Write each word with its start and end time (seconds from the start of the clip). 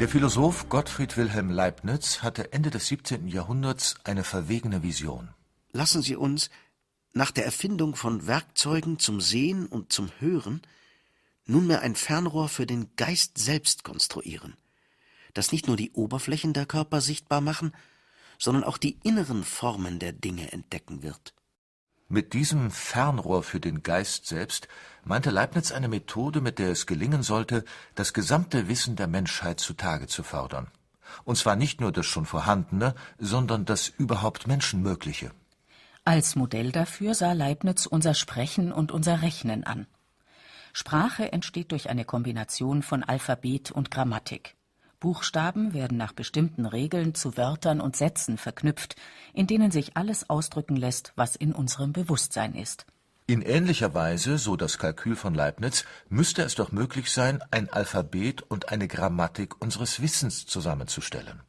Der 0.00 0.08
Philosoph 0.08 0.68
Gottfried 0.68 1.16
Wilhelm 1.16 1.50
Leibniz 1.50 2.20
hatte 2.20 2.52
Ende 2.52 2.70
des 2.70 2.88
17. 2.88 3.28
Jahrhunderts 3.28 3.94
eine 4.02 4.24
verwegene 4.24 4.82
Vision. 4.82 5.28
Lassen 5.70 6.02
Sie 6.02 6.16
uns 6.16 6.50
nach 7.12 7.30
der 7.30 7.44
Erfindung 7.44 7.94
von 7.94 8.26
Werkzeugen 8.26 8.98
zum 8.98 9.20
Sehen 9.20 9.66
und 9.66 9.92
zum 9.92 10.10
Hören 10.18 10.62
nunmehr 11.46 11.82
ein 11.82 11.94
Fernrohr 11.94 12.48
für 12.48 12.66
den 12.66 12.90
Geist 12.96 13.38
selbst 13.38 13.84
konstruieren, 13.84 14.56
das 15.32 15.52
nicht 15.52 15.68
nur 15.68 15.76
die 15.76 15.92
Oberflächen 15.92 16.54
der 16.54 16.66
Körper 16.66 17.00
sichtbar 17.00 17.40
machen, 17.40 17.72
sondern 18.36 18.64
auch 18.64 18.78
die 18.78 18.98
inneren 19.04 19.44
Formen 19.44 20.00
der 20.00 20.12
Dinge 20.12 20.50
entdecken 20.50 21.04
wird. 21.04 21.34
Mit 22.14 22.32
diesem 22.32 22.70
Fernrohr 22.70 23.42
für 23.42 23.58
den 23.58 23.82
Geist 23.82 24.26
selbst 24.28 24.68
meinte 25.02 25.30
Leibniz 25.30 25.72
eine 25.72 25.88
Methode, 25.88 26.40
mit 26.40 26.60
der 26.60 26.70
es 26.70 26.86
gelingen 26.86 27.24
sollte, 27.24 27.64
das 27.96 28.12
gesamte 28.12 28.68
Wissen 28.68 28.94
der 28.94 29.08
Menschheit 29.08 29.58
zutage 29.58 30.06
zu 30.06 30.22
fördern. 30.22 30.68
Und 31.24 31.38
zwar 31.38 31.56
nicht 31.56 31.80
nur 31.80 31.90
das 31.90 32.06
schon 32.06 32.24
Vorhandene, 32.24 32.94
sondern 33.18 33.64
das 33.64 33.88
überhaupt 33.88 34.46
Menschenmögliche. 34.46 35.32
Als 36.04 36.36
Modell 36.36 36.70
dafür 36.70 37.14
sah 37.16 37.32
Leibniz 37.32 37.84
unser 37.84 38.14
Sprechen 38.14 38.70
und 38.70 38.92
unser 38.92 39.22
Rechnen 39.22 39.64
an. 39.64 39.88
Sprache 40.72 41.32
entsteht 41.32 41.72
durch 41.72 41.90
eine 41.90 42.04
Kombination 42.04 42.84
von 42.84 43.02
Alphabet 43.02 43.72
und 43.72 43.90
Grammatik. 43.90 44.54
Buchstaben 45.04 45.74
werden 45.74 45.98
nach 45.98 46.14
bestimmten 46.14 46.64
Regeln 46.64 47.14
zu 47.14 47.36
Wörtern 47.36 47.82
und 47.82 47.94
Sätzen 47.94 48.38
verknüpft, 48.38 48.96
in 49.34 49.46
denen 49.46 49.70
sich 49.70 49.98
alles 49.98 50.30
ausdrücken 50.30 50.76
lässt, 50.76 51.12
was 51.14 51.36
in 51.36 51.52
unserem 51.52 51.92
Bewusstsein 51.92 52.54
ist. 52.54 52.86
In 53.26 53.42
ähnlicher 53.42 53.92
Weise, 53.92 54.38
so 54.38 54.56
das 54.56 54.78
Kalkül 54.78 55.14
von 55.14 55.34
Leibniz, 55.34 55.84
müsste 56.08 56.40
es 56.40 56.54
doch 56.54 56.72
möglich 56.72 57.12
sein, 57.12 57.42
ein 57.50 57.70
Alphabet 57.70 58.40
und 58.48 58.70
eine 58.70 58.88
Grammatik 58.88 59.60
unseres 59.60 60.00
Wissens 60.00 60.46
zusammenzustellen. 60.46 61.42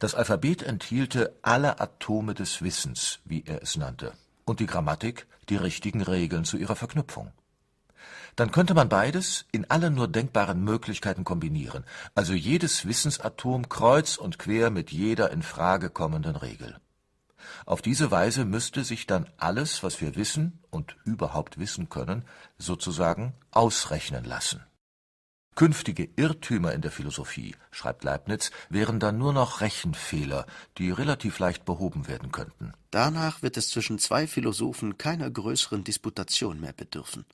Das 0.00 0.16
Alphabet 0.16 0.64
enthielte 0.64 1.38
alle 1.42 1.78
Atome 1.80 2.34
des 2.34 2.62
Wissens, 2.62 3.20
wie 3.24 3.44
er 3.46 3.62
es 3.62 3.76
nannte, 3.76 4.12
und 4.44 4.58
die 4.58 4.66
Grammatik 4.66 5.28
die 5.48 5.56
richtigen 5.56 6.02
Regeln 6.02 6.44
zu 6.44 6.56
ihrer 6.56 6.74
Verknüpfung. 6.74 7.30
Dann 8.36 8.50
könnte 8.50 8.74
man 8.74 8.88
beides 8.88 9.44
in 9.52 9.70
allen 9.70 9.94
nur 9.94 10.08
denkbaren 10.08 10.62
Möglichkeiten 10.64 11.24
kombinieren, 11.24 11.84
also 12.14 12.32
jedes 12.32 12.86
Wissensatom 12.86 13.68
kreuz 13.68 14.16
und 14.16 14.38
quer 14.38 14.70
mit 14.70 14.90
jeder 14.90 15.30
in 15.30 15.42
Frage 15.42 15.90
kommenden 15.90 16.36
Regel. 16.36 16.78
Auf 17.66 17.82
diese 17.82 18.10
Weise 18.10 18.44
müsste 18.44 18.84
sich 18.84 19.06
dann 19.06 19.28
alles, 19.36 19.82
was 19.82 20.00
wir 20.00 20.16
wissen 20.16 20.60
und 20.70 20.96
überhaupt 21.04 21.58
wissen 21.58 21.88
können, 21.88 22.24
sozusagen 22.58 23.34
ausrechnen 23.50 24.24
lassen. 24.24 24.64
Künftige 25.54 26.08
Irrtümer 26.16 26.72
in 26.72 26.80
der 26.80 26.90
Philosophie, 26.90 27.54
schreibt 27.70 28.04
Leibniz, 28.04 28.50
wären 28.70 29.00
dann 29.00 29.18
nur 29.18 29.34
noch 29.34 29.60
Rechenfehler, 29.60 30.46
die 30.78 30.90
relativ 30.90 31.38
leicht 31.38 31.66
behoben 31.66 32.08
werden 32.08 32.32
könnten. 32.32 32.72
Danach 32.90 33.42
wird 33.42 33.58
es 33.58 33.68
zwischen 33.68 33.98
zwei 33.98 34.26
Philosophen 34.26 34.96
keiner 34.96 35.30
größeren 35.30 35.84
Disputation 35.84 36.58
mehr 36.58 36.72
bedürfen. 36.72 37.26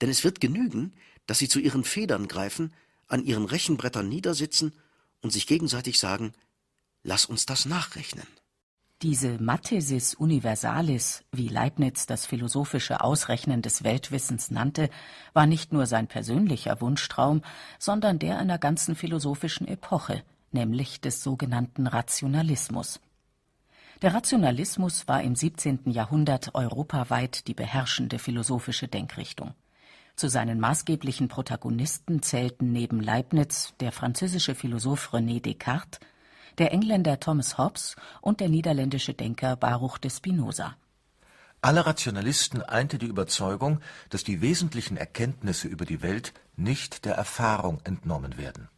Denn 0.00 0.10
es 0.10 0.24
wird 0.24 0.40
genügen, 0.40 0.92
dass 1.26 1.38
sie 1.38 1.48
zu 1.48 1.58
ihren 1.58 1.84
Federn 1.84 2.28
greifen, 2.28 2.72
an 3.08 3.24
ihren 3.24 3.44
Rechenbrettern 3.44 4.08
niedersitzen 4.08 4.72
und 5.20 5.32
sich 5.32 5.46
gegenseitig 5.46 5.98
sagen, 5.98 6.32
lass 7.02 7.24
uns 7.24 7.46
das 7.46 7.66
nachrechnen. 7.66 8.26
Diese 9.02 9.38
Mathesis 9.38 10.14
universalis, 10.14 11.22
wie 11.30 11.46
Leibniz 11.46 12.06
das 12.06 12.26
philosophische 12.26 13.00
Ausrechnen 13.00 13.62
des 13.62 13.84
Weltwissens 13.84 14.50
nannte, 14.50 14.90
war 15.32 15.46
nicht 15.46 15.72
nur 15.72 15.86
sein 15.86 16.08
persönlicher 16.08 16.80
Wunschtraum, 16.80 17.42
sondern 17.78 18.18
der 18.18 18.38
einer 18.38 18.58
ganzen 18.58 18.96
philosophischen 18.96 19.68
Epoche, 19.68 20.24
nämlich 20.50 21.00
des 21.00 21.22
sogenannten 21.22 21.86
Rationalismus. 21.86 22.98
Der 24.02 24.14
Rationalismus 24.14 25.06
war 25.06 25.22
im 25.22 25.36
17. 25.36 25.90
Jahrhundert 25.90 26.56
europaweit 26.56 27.46
die 27.46 27.54
beherrschende 27.54 28.18
philosophische 28.18 28.88
Denkrichtung. 28.88 29.54
Zu 30.18 30.28
seinen 30.28 30.58
maßgeblichen 30.58 31.28
Protagonisten 31.28 32.22
zählten 32.22 32.72
neben 32.72 33.00
Leibniz 33.00 33.74
der 33.78 33.92
französische 33.92 34.56
Philosoph 34.56 35.14
René 35.14 35.40
Descartes, 35.40 36.00
der 36.58 36.72
Engländer 36.72 37.20
Thomas 37.20 37.56
Hobbes 37.56 37.94
und 38.20 38.40
der 38.40 38.48
niederländische 38.48 39.14
Denker 39.14 39.54
Baruch 39.54 39.96
de 39.96 40.10
Spinoza. 40.10 40.74
Alle 41.60 41.86
Rationalisten 41.86 42.62
einte 42.62 42.98
die 42.98 43.06
Überzeugung, 43.06 43.78
dass 44.10 44.24
die 44.24 44.40
wesentlichen 44.40 44.96
Erkenntnisse 44.96 45.68
über 45.68 45.84
die 45.84 46.02
Welt 46.02 46.34
nicht 46.56 47.04
der 47.04 47.14
Erfahrung 47.14 47.80
entnommen 47.84 48.38
werden. 48.38 48.68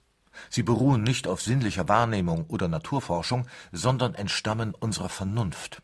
Sie 0.51 0.62
beruhen 0.62 1.03
nicht 1.03 1.27
auf 1.27 1.41
sinnlicher 1.41 1.89
Wahrnehmung 1.89 2.45
oder 2.49 2.69
Naturforschung, 2.69 3.47
sondern 3.72 4.15
entstammen 4.15 4.75
unserer 4.75 5.09
Vernunft. 5.09 5.81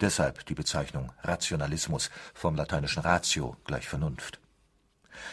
Deshalb 0.00 0.46
die 0.46 0.54
Bezeichnung 0.54 1.10
Rationalismus 1.24 2.10
vom 2.32 2.54
lateinischen 2.54 3.02
Ratio 3.02 3.56
gleich 3.64 3.88
Vernunft. 3.88 4.38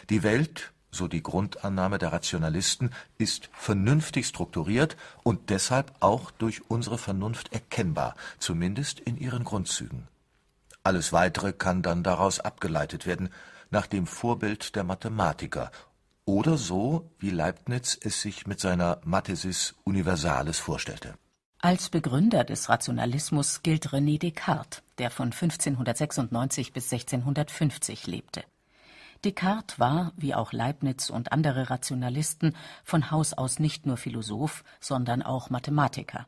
Die 0.10 0.24
Welt, 0.24 0.72
so 0.92 1.08
die 1.08 1.24
Grundannahme 1.24 1.98
der 1.98 2.12
Rationalisten, 2.12 2.92
ist 3.18 3.50
vernünftig 3.54 4.28
strukturiert 4.28 4.98
und 5.24 5.50
deshalb 5.50 5.94
auch 6.00 6.32
durch 6.32 6.70
unsere 6.70 6.98
Vernunft 6.98 7.54
erkennbar, 7.54 8.16
zumindest 8.40 9.00
in 9.00 9.18
ihren 9.18 9.44
Grundzügen. 9.44 10.08
Alles 10.84 11.14
Weitere 11.14 11.54
kann 11.54 11.82
dann 11.82 12.04
daraus 12.04 12.40
abgeleitet 12.40 13.06
werden, 13.06 13.30
nach 13.70 13.88
dem 13.88 14.08
Vorbild 14.08 14.76
der 14.76 14.84
Mathematiker 14.84 15.72
oder 16.26 16.58
so, 16.58 17.10
wie 17.20 17.30
Leibniz 17.30 17.98
es 18.00 18.22
sich 18.22 18.48
mit 18.48 18.60
seiner 18.60 19.00
Mathesis 19.04 19.76
Universalis 19.84 20.60
vorstellte. 20.60 21.16
Als 21.60 21.90
Begründer 21.90 22.44
des 22.44 22.70
Rationalismus 22.70 23.62
gilt 23.62 23.90
René 23.90 24.18
Descartes, 24.18 24.82
der 24.98 25.12
von 25.12 25.26
1596 25.26 26.74
bis 26.74 26.92
1650 26.92 28.08
lebte. 28.08 28.44
Descartes 29.24 29.80
war, 29.80 30.14
wie 30.16 30.34
auch 30.34 30.52
Leibniz 30.52 31.10
und 31.10 31.32
andere 31.32 31.70
Rationalisten, 31.70 32.56
von 32.84 33.12
Haus 33.12 33.34
aus 33.34 33.60
nicht 33.60 33.86
nur 33.86 33.98
Philosoph, 33.98 34.64
sondern 34.80 35.22
auch 35.22 35.50
Mathematiker. 35.50 36.26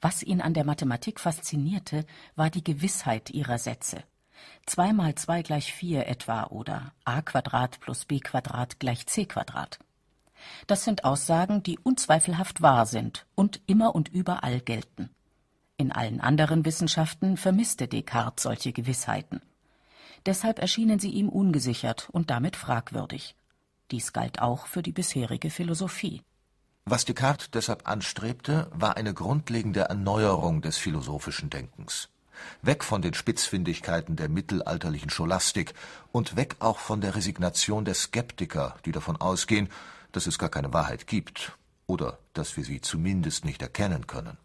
Was 0.00 0.22
ihn 0.22 0.40
an 0.40 0.52
der 0.52 0.64
Mathematik 0.64 1.20
faszinierte, 1.20 2.04
war 2.34 2.50
die 2.50 2.64
Gewissheit 2.64 3.30
ihrer 3.30 3.58
Sätze. 3.58 4.02
Zwei 4.66 4.92
mal 4.92 5.14
zwei 5.14 5.42
gleich 5.42 5.72
vier 5.72 6.06
etwa 6.08 6.44
oder 6.44 6.92
a 7.04 7.22
Quadrat 7.22 7.80
plus 7.80 8.04
b 8.04 8.20
Quadrat 8.20 8.80
gleich 8.80 9.06
c 9.06 9.24
Quadrat. 9.24 9.78
Das 10.66 10.84
sind 10.84 11.04
Aussagen, 11.04 11.62
die 11.62 11.78
unzweifelhaft 11.78 12.62
wahr 12.62 12.86
sind 12.86 13.26
und 13.36 13.60
immer 13.66 13.94
und 13.94 14.08
überall 14.08 14.60
gelten. 14.60 15.08
In 15.76 15.92
allen 15.92 16.20
anderen 16.20 16.64
Wissenschaften 16.64 17.36
vermisste 17.36 17.88
Descartes 17.88 18.42
solche 18.42 18.72
Gewissheiten. 18.72 19.40
Deshalb 20.26 20.58
erschienen 20.58 20.98
sie 20.98 21.10
ihm 21.10 21.28
ungesichert 21.28 22.08
und 22.12 22.30
damit 22.30 22.56
fragwürdig. 22.56 23.34
Dies 23.90 24.12
galt 24.12 24.40
auch 24.40 24.66
für 24.66 24.82
die 24.82 24.92
bisherige 24.92 25.50
Philosophie. 25.50 26.22
Was 26.84 27.04
Descartes 27.04 27.50
deshalb 27.50 27.88
anstrebte, 27.88 28.68
war 28.72 28.96
eine 28.96 29.14
grundlegende 29.14 29.82
Erneuerung 29.82 30.62
des 30.62 30.78
philosophischen 30.78 31.50
Denkens. 31.50 32.08
Weg 32.62 32.82
von 32.82 33.02
den 33.02 33.14
Spitzfindigkeiten 33.14 34.16
der 34.16 34.28
mittelalterlichen 34.28 35.10
Scholastik 35.10 35.74
und 36.10 36.34
weg 36.34 36.56
auch 36.58 36.78
von 36.78 37.00
der 37.00 37.14
Resignation 37.14 37.84
der 37.84 37.94
Skeptiker, 37.94 38.76
die 38.84 38.92
davon 38.92 39.16
ausgehen, 39.20 39.68
dass 40.10 40.26
es 40.26 40.38
gar 40.38 40.48
keine 40.48 40.72
Wahrheit 40.72 41.06
gibt 41.06 41.56
oder 41.86 42.18
dass 42.32 42.56
wir 42.56 42.64
sie 42.64 42.80
zumindest 42.80 43.44
nicht 43.44 43.62
erkennen 43.62 44.06
können. 44.06 44.38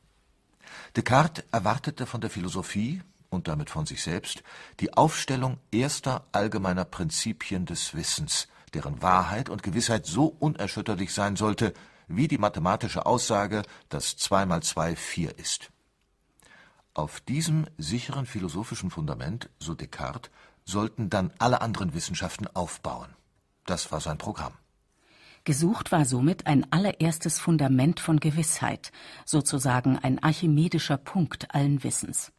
Descartes 0.95 1.43
erwartete 1.51 2.05
von 2.05 2.21
der 2.21 2.29
Philosophie, 2.29 3.01
und 3.29 3.47
damit 3.47 3.69
von 3.69 3.85
sich 3.85 4.03
selbst 4.03 4.43
die 4.79 4.93
Aufstellung 4.93 5.57
erster 5.71 6.25
allgemeiner 6.31 6.85
Prinzipien 6.85 7.65
des 7.65 7.93
Wissens, 7.93 8.47
deren 8.73 9.01
Wahrheit 9.01 9.49
und 9.49 9.63
Gewissheit 9.63 10.05
so 10.05 10.35
unerschütterlich 10.39 11.13
sein 11.13 11.35
sollte, 11.35 11.73
wie 12.07 12.27
die 12.27 12.37
mathematische 12.37 13.05
Aussage, 13.05 13.63
dass 13.89 14.17
zwei 14.17 14.45
mal 14.45 14.63
zwei 14.63 14.95
vier 14.95 15.37
ist. 15.37 15.71
Auf 16.93 17.19
diesem 17.19 17.67
sicheren 17.77 18.25
philosophischen 18.25 18.89
Fundament, 18.89 19.49
so 19.59 19.75
Descartes, 19.75 20.31
sollten 20.65 21.09
dann 21.09 21.31
alle 21.37 21.61
anderen 21.61 21.93
Wissenschaften 21.93 22.47
aufbauen. 22.47 23.09
Das 23.65 23.91
war 23.91 24.01
sein 24.01 24.17
Programm. 24.17 24.53
Gesucht 25.43 25.91
war 25.91 26.03
somit 26.03 26.45
ein 26.45 26.69
allererstes 26.73 27.39
Fundament 27.39 28.01
von 28.01 28.19
Gewissheit, 28.19 28.91
sozusagen 29.23 29.97
ein 29.97 30.21
archimedischer 30.21 30.97
Punkt 30.97 31.53
allen 31.55 31.83
Wissens. 31.83 32.33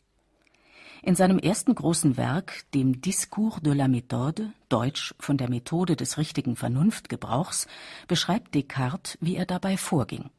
In 1.02 1.14
seinem 1.14 1.38
ersten 1.38 1.74
großen 1.74 2.16
Werk, 2.16 2.64
dem 2.74 3.00
Discours 3.00 3.60
de 3.60 3.72
la 3.72 3.86
Méthode, 3.86 4.52
deutsch 4.68 5.14
von 5.20 5.36
der 5.38 5.48
Methode 5.48 5.96
des 5.96 6.18
richtigen 6.18 6.56
Vernunftgebrauchs, 6.56 7.66
beschreibt 8.08 8.54
Descartes, 8.54 9.16
wie 9.20 9.36
er 9.36 9.46
dabei 9.46 9.76
vorging. 9.76 10.30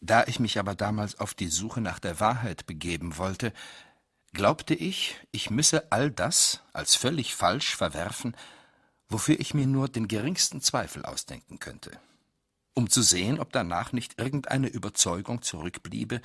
Da 0.00 0.24
ich 0.26 0.40
mich 0.40 0.58
aber 0.58 0.74
damals 0.74 1.18
auf 1.18 1.34
die 1.34 1.48
Suche 1.48 1.80
nach 1.80 1.98
der 1.98 2.20
Wahrheit 2.20 2.66
begeben 2.66 3.16
wollte, 3.18 3.52
glaubte 4.32 4.74
ich, 4.74 5.16
ich 5.30 5.50
müsse 5.50 5.92
all 5.92 6.10
das 6.10 6.62
als 6.72 6.96
völlig 6.96 7.34
falsch 7.34 7.76
verwerfen, 7.76 8.36
wofür 9.08 9.38
ich 9.40 9.54
mir 9.54 9.66
nur 9.66 9.88
den 9.88 10.08
geringsten 10.08 10.60
Zweifel 10.60 11.04
ausdenken 11.04 11.58
könnte. 11.58 12.00
um 12.74 12.88
zu 12.88 13.02
sehen, 13.02 13.38
ob 13.38 13.52
danach 13.52 13.92
nicht 13.92 14.18
irgendeine 14.18 14.68
Überzeugung 14.68 15.42
zurückbliebe, 15.42 16.20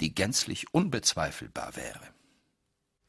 die 0.00 0.14
gänzlich 0.14 0.74
unbezweifelbar 0.74 1.76
wäre. 1.76 2.15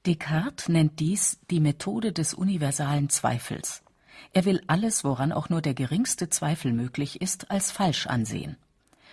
Descartes 0.07 0.69
nennt 0.69 1.01
dies 1.01 1.37
die 1.51 1.59
Methode 1.59 2.13
des 2.13 2.33
universalen 2.33 3.09
Zweifels. 3.09 3.83
Er 4.31 4.45
will 4.45 4.61
alles, 4.67 5.03
woran 5.03 5.33
auch 5.33 5.49
nur 5.49 5.61
der 5.61 5.73
geringste 5.73 6.29
Zweifel 6.29 6.71
möglich 6.71 7.21
ist, 7.21 7.51
als 7.51 7.71
falsch 7.71 8.07
ansehen. 8.07 8.55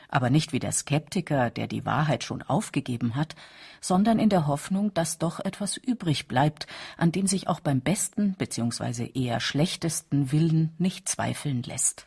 Aber 0.09 0.31
nicht 0.31 0.53
wie 0.53 0.61
der 0.61 0.71
Skeptiker, 0.71 1.51
der 1.51 1.67
die 1.67 1.85
Wahrheit 1.85 2.23
schon 2.23 2.43
aufgegeben 2.43 3.17
hat, 3.17 3.35
sondern 3.81 4.21
in 4.21 4.29
der 4.29 4.47
Hoffnung, 4.47 4.95
dass 4.95 5.19
doch 5.19 5.41
etwas 5.41 5.77
übrig 5.77 6.29
bleibt, 6.29 6.69
an 6.97 7.11
dem 7.11 7.27
sich 7.27 7.49
auch 7.49 7.59
beim 7.59 7.81
besten 7.81 8.35
bzw. 8.35 9.11
eher 9.15 9.41
schlechtesten 9.41 10.31
Willen 10.31 10.75
nicht 10.79 11.09
zweifeln 11.09 11.65
lässt. 11.65 12.07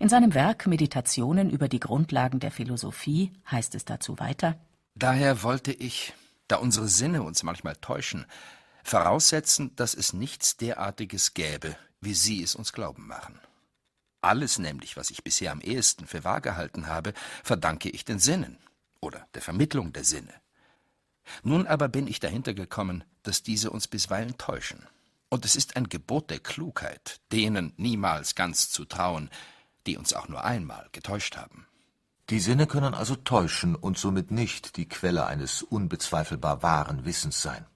In 0.00 0.08
seinem 0.08 0.34
Werk 0.34 0.66
Meditationen 0.66 1.50
über 1.50 1.68
die 1.68 1.78
Grundlagen 1.78 2.40
der 2.40 2.50
Philosophie 2.50 3.32
heißt 3.48 3.76
es 3.76 3.84
dazu 3.84 4.18
weiter 4.18 4.56
Daher 4.94 5.42
wollte 5.42 5.72
ich, 5.72 6.12
da 6.52 6.58
unsere 6.58 6.88
Sinne 6.88 7.22
uns 7.22 7.42
manchmal 7.42 7.76
täuschen, 7.76 8.26
voraussetzen, 8.84 9.74
dass 9.74 9.94
es 9.94 10.12
nichts 10.12 10.58
derartiges 10.58 11.32
gäbe, 11.32 11.76
wie 12.02 12.12
Sie 12.12 12.42
es 12.42 12.54
uns 12.54 12.74
glauben 12.74 13.06
machen. 13.06 13.40
Alles 14.20 14.58
nämlich, 14.58 14.98
was 14.98 15.10
ich 15.10 15.24
bisher 15.24 15.50
am 15.50 15.62
ehesten 15.62 16.06
für 16.06 16.24
wahr 16.24 16.42
gehalten 16.42 16.88
habe, 16.88 17.14
verdanke 17.42 17.88
ich 17.88 18.04
den 18.04 18.18
Sinnen 18.18 18.58
oder 19.00 19.26
der 19.32 19.40
Vermittlung 19.40 19.94
der 19.94 20.04
Sinne. 20.04 20.34
Nun 21.42 21.66
aber 21.66 21.88
bin 21.88 22.06
ich 22.06 22.20
dahinter 22.20 22.52
gekommen, 22.52 23.02
dass 23.22 23.42
diese 23.42 23.70
uns 23.70 23.88
bisweilen 23.88 24.36
täuschen. 24.36 24.86
Und 25.30 25.46
es 25.46 25.56
ist 25.56 25.76
ein 25.76 25.88
Gebot 25.88 26.28
der 26.28 26.40
Klugheit, 26.40 27.20
denen 27.32 27.72
niemals 27.78 28.34
ganz 28.34 28.68
zu 28.68 28.84
trauen, 28.84 29.30
die 29.86 29.96
uns 29.96 30.12
auch 30.12 30.28
nur 30.28 30.44
einmal 30.44 30.90
getäuscht 30.92 31.36
haben. 31.36 31.66
Die 32.30 32.40
Sinne 32.40 32.66
können 32.66 32.94
also 32.94 33.16
täuschen 33.16 33.74
und 33.74 33.98
somit 33.98 34.30
nicht 34.30 34.76
die 34.76 34.88
Quelle 34.88 35.26
eines 35.26 35.62
unbezweifelbar 35.62 36.62
wahren 36.62 37.04
Wissens 37.04 37.42
sein. 37.42 37.66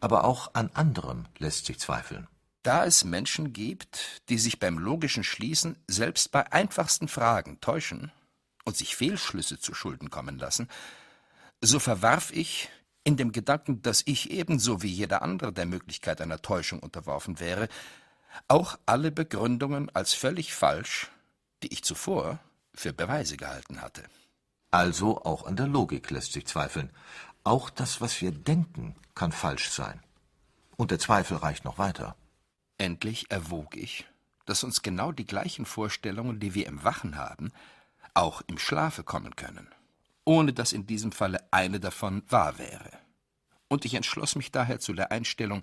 Aber 0.00 0.24
auch 0.24 0.54
an 0.54 0.70
anderem 0.74 1.26
lässt 1.38 1.66
sich 1.66 1.78
zweifeln. 1.78 2.28
Da 2.62 2.84
es 2.84 3.04
Menschen 3.04 3.52
gibt, 3.52 4.22
die 4.28 4.38
sich 4.38 4.58
beim 4.58 4.78
logischen 4.78 5.24
Schließen 5.24 5.76
selbst 5.86 6.30
bei 6.30 6.52
einfachsten 6.52 7.08
Fragen 7.08 7.60
täuschen 7.60 8.12
und 8.64 8.76
sich 8.76 8.96
Fehlschlüsse 8.96 9.58
zu 9.58 9.72
Schulden 9.72 10.10
kommen 10.10 10.38
lassen, 10.38 10.68
so 11.62 11.78
verwarf 11.78 12.30
ich, 12.32 12.68
in 13.02 13.16
dem 13.16 13.32
Gedanken, 13.32 13.80
dass 13.80 14.02
ich 14.04 14.30
ebenso 14.30 14.82
wie 14.82 14.88
jeder 14.88 15.22
andere 15.22 15.54
der 15.54 15.64
Möglichkeit 15.64 16.20
einer 16.20 16.42
Täuschung 16.42 16.80
unterworfen 16.80 17.40
wäre, 17.40 17.68
auch 18.46 18.78
alle 18.84 19.10
Begründungen 19.10 19.88
als 19.94 20.12
völlig 20.12 20.52
falsch, 20.52 21.10
die 21.62 21.72
ich 21.72 21.82
zuvor 21.82 22.38
für 22.74 22.92
Beweise 22.92 23.36
gehalten 23.36 23.80
hatte. 23.80 24.04
Also 24.70 25.22
auch 25.22 25.46
an 25.46 25.56
der 25.56 25.66
Logik 25.66 26.10
lässt 26.10 26.32
sich 26.32 26.46
zweifeln. 26.46 26.90
Auch 27.42 27.70
das, 27.70 28.00
was 28.00 28.20
wir 28.20 28.30
denken, 28.32 28.94
kann 29.14 29.32
falsch 29.32 29.70
sein. 29.70 30.00
Und 30.76 30.90
der 30.90 30.98
Zweifel 30.98 31.36
reicht 31.36 31.64
noch 31.64 31.78
weiter. 31.78 32.16
Endlich 32.78 33.30
erwog 33.30 33.76
ich, 33.76 34.06
dass 34.46 34.64
uns 34.64 34.82
genau 34.82 35.12
die 35.12 35.26
gleichen 35.26 35.66
Vorstellungen, 35.66 36.40
die 36.40 36.54
wir 36.54 36.66
im 36.66 36.82
Wachen 36.84 37.16
haben, 37.16 37.52
auch 38.14 38.42
im 38.46 38.58
Schlafe 38.58 39.04
kommen 39.04 39.36
können, 39.36 39.68
ohne 40.24 40.52
dass 40.52 40.72
in 40.72 40.86
diesem 40.86 41.12
Falle 41.12 41.44
eine 41.50 41.80
davon 41.80 42.22
wahr 42.28 42.58
wäre. 42.58 42.90
Und 43.68 43.84
ich 43.84 43.94
entschloss 43.94 44.36
mich 44.36 44.50
daher 44.50 44.80
zu 44.80 44.92
der 44.92 45.12
Einstellung, 45.12 45.62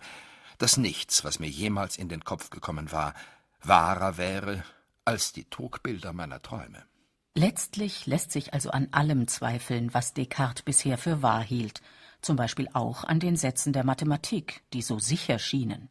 dass 0.58 0.78
nichts, 0.78 1.24
was 1.24 1.40
mir 1.40 1.50
jemals 1.50 1.98
in 1.98 2.10
den 2.10 2.24
Kopf 2.24 2.50
gekommen 2.50 2.92
war, 2.92 3.14
wahrer 3.62 4.18
wäre 4.18 4.64
als 5.06 5.34
die 5.34 5.50
Trugbilder 5.50 6.14
meiner 6.14 6.42
Träume. 6.42 6.86
Letztlich 7.38 8.08
lässt 8.08 8.32
sich 8.32 8.56
also 8.56 8.72
an 8.72 8.88
allem 8.90 9.28
zweifeln, 9.28 9.94
was 9.94 10.16
Descartes 10.16 10.64
bisher 10.64 10.98
für 10.98 11.22
wahr 11.22 11.44
hielt, 11.44 11.84
zum 12.20 12.36
Beispiel 12.36 12.68
auch 12.74 13.04
an 13.04 13.20
den 13.20 13.36
Sätzen 13.36 13.74
der 13.74 13.86
Mathematik, 13.86 14.64
die 14.74 14.82
so 14.82 14.98
sicher 14.98 15.38
schienen. 15.38 15.88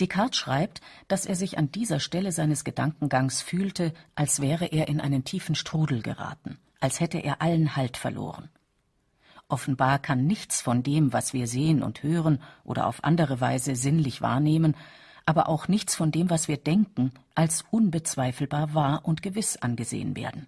Descartes 0.00 0.36
schreibt, 0.36 0.80
dass 1.06 1.24
er 1.24 1.36
sich 1.36 1.56
an 1.56 1.70
dieser 1.70 2.00
Stelle 2.00 2.32
seines 2.32 2.64
Gedankengangs 2.64 3.42
fühlte, 3.42 3.94
als 4.16 4.40
wäre 4.40 4.66
er 4.66 4.88
in 4.88 5.00
einen 5.00 5.22
tiefen 5.22 5.54
Strudel 5.54 6.02
geraten, 6.02 6.58
als 6.80 6.98
hätte 6.98 7.18
er 7.18 7.40
allen 7.40 7.76
Halt 7.76 7.96
verloren. 7.96 8.50
Offenbar 9.46 10.00
kann 10.00 10.26
nichts 10.26 10.60
von 10.60 10.82
dem, 10.82 11.12
was 11.12 11.32
wir 11.32 11.46
sehen 11.46 11.80
und 11.80 12.02
hören 12.02 12.42
oder 12.64 12.88
auf 12.88 13.04
andere 13.04 13.40
Weise 13.40 13.76
sinnlich 13.76 14.20
wahrnehmen, 14.20 14.74
aber 15.28 15.50
auch 15.50 15.68
nichts 15.68 15.94
von 15.94 16.10
dem, 16.10 16.30
was 16.30 16.48
wir 16.48 16.56
denken, 16.56 17.12
als 17.34 17.62
unbezweifelbar 17.70 18.72
wahr 18.72 19.02
und 19.04 19.20
gewiss 19.20 19.58
angesehen 19.58 20.16
werden. 20.16 20.46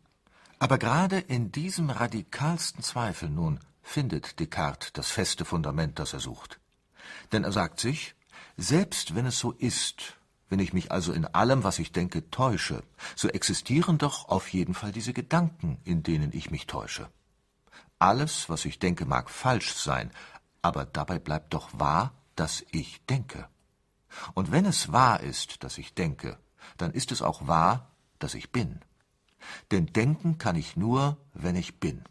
Aber 0.58 0.78
gerade 0.78 1.18
in 1.18 1.52
diesem 1.52 1.90
radikalsten 1.90 2.82
Zweifel 2.82 3.28
nun 3.28 3.60
findet 3.82 4.40
Descartes 4.40 4.94
das 4.94 5.10
feste 5.10 5.44
Fundament, 5.44 5.98
das 5.98 6.14
er 6.14 6.20
sucht. 6.20 6.60
Denn 7.30 7.44
er 7.44 7.52
sagt 7.52 7.78
sich, 7.78 8.14
selbst 8.56 9.14
wenn 9.14 9.26
es 9.26 9.38
so 9.38 9.52
ist, 9.52 10.16
wenn 10.48 10.60
ich 10.60 10.72
mich 10.72 10.90
also 10.90 11.12
in 11.12 11.26
allem, 11.26 11.62
was 11.62 11.78
ich 11.78 11.92
denke, 11.92 12.30
täusche, 12.30 12.82
so 13.16 13.28
existieren 13.28 13.98
doch 13.98 14.30
auf 14.30 14.48
jeden 14.48 14.72
Fall 14.72 14.92
diese 14.92 15.12
Gedanken, 15.12 15.76
in 15.84 16.02
denen 16.02 16.32
ich 16.32 16.50
mich 16.50 16.66
täusche. 16.66 17.10
Alles, 17.98 18.48
was 18.48 18.64
ich 18.64 18.78
denke, 18.78 19.04
mag 19.04 19.28
falsch 19.28 19.74
sein, 19.74 20.10
aber 20.62 20.86
dabei 20.86 21.18
bleibt 21.18 21.52
doch 21.52 21.68
wahr, 21.78 22.14
dass 22.34 22.64
ich 22.70 23.04
denke. 23.04 23.46
Und 24.34 24.52
wenn 24.52 24.64
es 24.64 24.92
wahr 24.92 25.20
ist, 25.20 25.62
dass 25.64 25.78
ich 25.78 25.94
denke, 25.94 26.38
dann 26.76 26.92
ist 26.92 27.12
es 27.12 27.22
auch 27.22 27.46
wahr, 27.46 27.90
dass 28.18 28.34
ich 28.34 28.52
bin. 28.52 28.80
Denn 29.70 29.86
denken 29.86 30.38
kann 30.38 30.56
ich 30.56 30.76
nur, 30.76 31.16
wenn 31.32 31.56
ich 31.56 31.80
bin. 31.80 32.04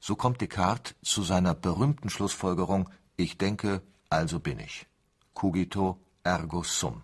So 0.00 0.14
kommt 0.14 0.40
Descartes 0.40 0.94
zu 1.02 1.22
seiner 1.22 1.54
berühmten 1.54 2.10
Schlussfolgerung 2.10 2.88
Ich 3.16 3.38
denke, 3.38 3.82
also 4.08 4.38
bin 4.40 4.60
ich 4.60 4.86
cogito 5.34 6.00
ergo 6.22 6.62
sum. 6.62 7.02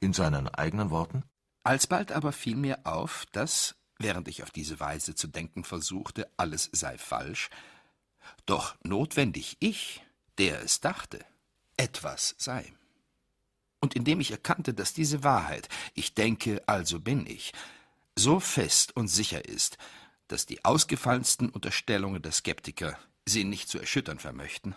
In 0.00 0.12
seinen 0.12 0.48
eigenen 0.48 0.90
Worten? 0.90 1.22
Alsbald 1.62 2.12
aber 2.12 2.32
fiel 2.32 2.56
mir 2.56 2.80
auf, 2.84 3.26
dass, 3.32 3.76
während 3.98 4.28
ich 4.28 4.42
auf 4.42 4.50
diese 4.50 4.80
Weise 4.80 5.14
zu 5.14 5.28
denken 5.28 5.64
versuchte, 5.64 6.28
alles 6.36 6.68
sei 6.72 6.98
falsch, 6.98 7.48
doch 8.44 8.74
notwendig 8.82 9.56
ich, 9.60 10.04
der 10.38 10.62
es 10.62 10.80
dachte, 10.80 11.24
etwas 11.76 12.34
sei. 12.38 12.72
Und 13.84 13.94
indem 13.94 14.18
ich 14.20 14.30
erkannte, 14.30 14.72
dass 14.72 14.94
diese 14.94 15.24
Wahrheit, 15.24 15.68
ich 15.92 16.14
denke, 16.14 16.62
also 16.64 17.00
bin 17.00 17.26
ich, 17.26 17.52
so 18.16 18.40
fest 18.40 18.96
und 18.96 19.08
sicher 19.08 19.44
ist, 19.44 19.76
dass 20.26 20.46
die 20.46 20.64
ausgefallensten 20.64 21.50
Unterstellungen 21.50 22.22
der 22.22 22.32
Skeptiker 22.32 22.98
sie 23.26 23.44
nicht 23.44 23.68
zu 23.68 23.78
erschüttern 23.78 24.18
vermöchten, 24.18 24.74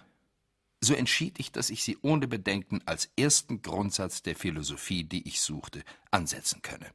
so 0.81 0.93
entschied 0.93 1.39
ich, 1.39 1.53
dass 1.53 1.69
ich 1.69 1.83
sie 1.83 1.97
ohne 2.01 2.27
Bedenken 2.27 2.81
als 2.85 3.09
ersten 3.17 3.61
Grundsatz 3.61 4.23
der 4.23 4.35
Philosophie, 4.35 5.05
die 5.05 5.25
ich 5.25 5.39
suchte, 5.39 5.83
ansetzen 6.11 6.61
könne. 6.61 6.91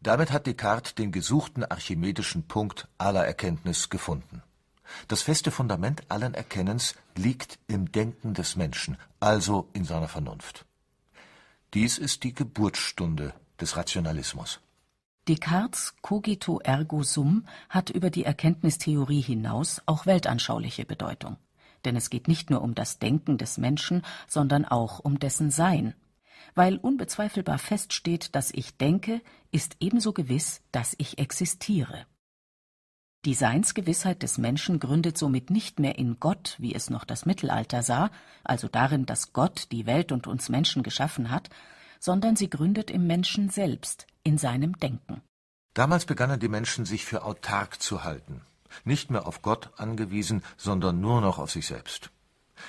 Damit 0.00 0.32
hat 0.32 0.46
Descartes 0.46 0.96
den 0.96 1.12
gesuchten 1.12 1.64
archimedischen 1.64 2.46
Punkt 2.46 2.88
aller 2.98 3.24
Erkenntnis 3.24 3.88
gefunden. 3.88 4.42
Das 5.08 5.22
feste 5.22 5.50
Fundament 5.50 6.02
allen 6.10 6.34
Erkennens 6.34 6.94
liegt 7.16 7.58
im 7.68 7.90
Denken 7.90 8.34
des 8.34 8.54
Menschen, 8.54 8.98
also 9.18 9.70
in 9.72 9.86
seiner 9.86 10.08
Vernunft. 10.08 10.66
Dies 11.74 11.98
ist 11.98 12.24
die 12.24 12.34
Geburtsstunde 12.34 13.34
des 13.60 13.76
Rationalismus. 13.76 14.60
Descartes 15.28 15.94
cogito 16.02 16.58
ergo 16.60 17.02
sum 17.02 17.46
hat 17.68 17.90
über 17.90 18.10
die 18.10 18.24
Erkenntnistheorie 18.24 19.20
hinaus 19.20 19.80
auch 19.86 20.04
weltanschauliche 20.04 20.84
Bedeutung 20.84 21.36
denn 21.84 21.96
es 21.96 22.10
geht 22.10 22.28
nicht 22.28 22.50
nur 22.50 22.62
um 22.62 22.74
das 22.74 22.98
Denken 22.98 23.38
des 23.38 23.58
Menschen, 23.58 24.02
sondern 24.26 24.64
auch 24.64 25.00
um 25.00 25.18
dessen 25.18 25.50
Sein. 25.50 25.94
Weil 26.54 26.76
unbezweifelbar 26.76 27.58
feststeht, 27.58 28.34
dass 28.34 28.50
ich 28.52 28.76
denke, 28.76 29.20
ist 29.50 29.76
ebenso 29.80 30.12
gewiss, 30.12 30.60
dass 30.70 30.94
ich 30.98 31.18
existiere. 31.18 32.06
Die 33.24 33.34
Seinsgewissheit 33.34 34.22
des 34.22 34.38
Menschen 34.38 34.80
gründet 34.80 35.16
somit 35.16 35.50
nicht 35.50 35.78
mehr 35.78 35.96
in 35.98 36.18
Gott, 36.18 36.56
wie 36.58 36.74
es 36.74 36.90
noch 36.90 37.04
das 37.04 37.24
Mittelalter 37.24 37.82
sah, 37.82 38.10
also 38.42 38.68
darin, 38.68 39.06
dass 39.06 39.32
Gott 39.32 39.68
die 39.70 39.86
Welt 39.86 40.10
und 40.10 40.26
uns 40.26 40.48
Menschen 40.48 40.82
geschaffen 40.82 41.30
hat, 41.30 41.48
sondern 42.00 42.34
sie 42.34 42.50
gründet 42.50 42.90
im 42.90 43.06
Menschen 43.06 43.48
selbst, 43.48 44.06
in 44.24 44.38
seinem 44.38 44.76
Denken. 44.78 45.22
Damals 45.74 46.04
begannen 46.04 46.40
die 46.40 46.48
Menschen 46.48 46.84
sich 46.84 47.04
für 47.04 47.24
autark 47.24 47.80
zu 47.80 48.02
halten 48.02 48.42
nicht 48.84 49.10
mehr 49.10 49.26
auf 49.26 49.42
Gott 49.42 49.70
angewiesen, 49.76 50.42
sondern 50.56 51.00
nur 51.00 51.20
noch 51.20 51.38
auf 51.38 51.50
sich 51.50 51.66
selbst. 51.66 52.10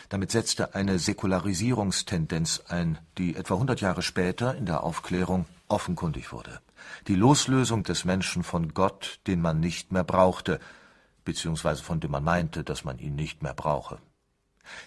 Damit 0.09 0.31
setzte 0.31 0.75
eine 0.75 0.97
Säkularisierungstendenz 0.97 2.63
ein, 2.67 2.97
die 3.17 3.35
etwa 3.35 3.55
hundert 3.55 3.81
Jahre 3.81 4.01
später 4.01 4.55
in 4.55 4.65
der 4.65 4.83
Aufklärung 4.83 5.45
offenkundig 5.67 6.31
wurde. 6.31 6.61
Die 7.07 7.15
Loslösung 7.15 7.83
des 7.83 8.05
Menschen 8.05 8.43
von 8.43 8.73
Gott, 8.73 9.19
den 9.27 9.41
man 9.41 9.59
nicht 9.59 9.91
mehr 9.91 10.03
brauchte, 10.03 10.59
beziehungsweise 11.25 11.83
von 11.83 11.99
dem 11.99 12.11
man 12.11 12.23
meinte, 12.23 12.63
dass 12.63 12.83
man 12.83 12.99
ihn 12.99 13.15
nicht 13.15 13.43
mehr 13.43 13.53
brauche. 13.53 13.99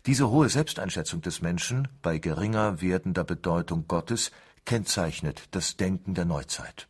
Diese 0.07 0.31
hohe 0.31 0.49
Selbsteinschätzung 0.49 1.21
des 1.21 1.43
Menschen 1.43 1.88
bei 2.03 2.19
geringer 2.19 2.81
werdender 2.81 3.25
Bedeutung 3.25 3.87
Gottes 3.88 4.31
kennzeichnet 4.65 5.49
das 5.50 5.76
Denken 5.76 6.15
der 6.15 6.25
Neuzeit. 6.25 6.88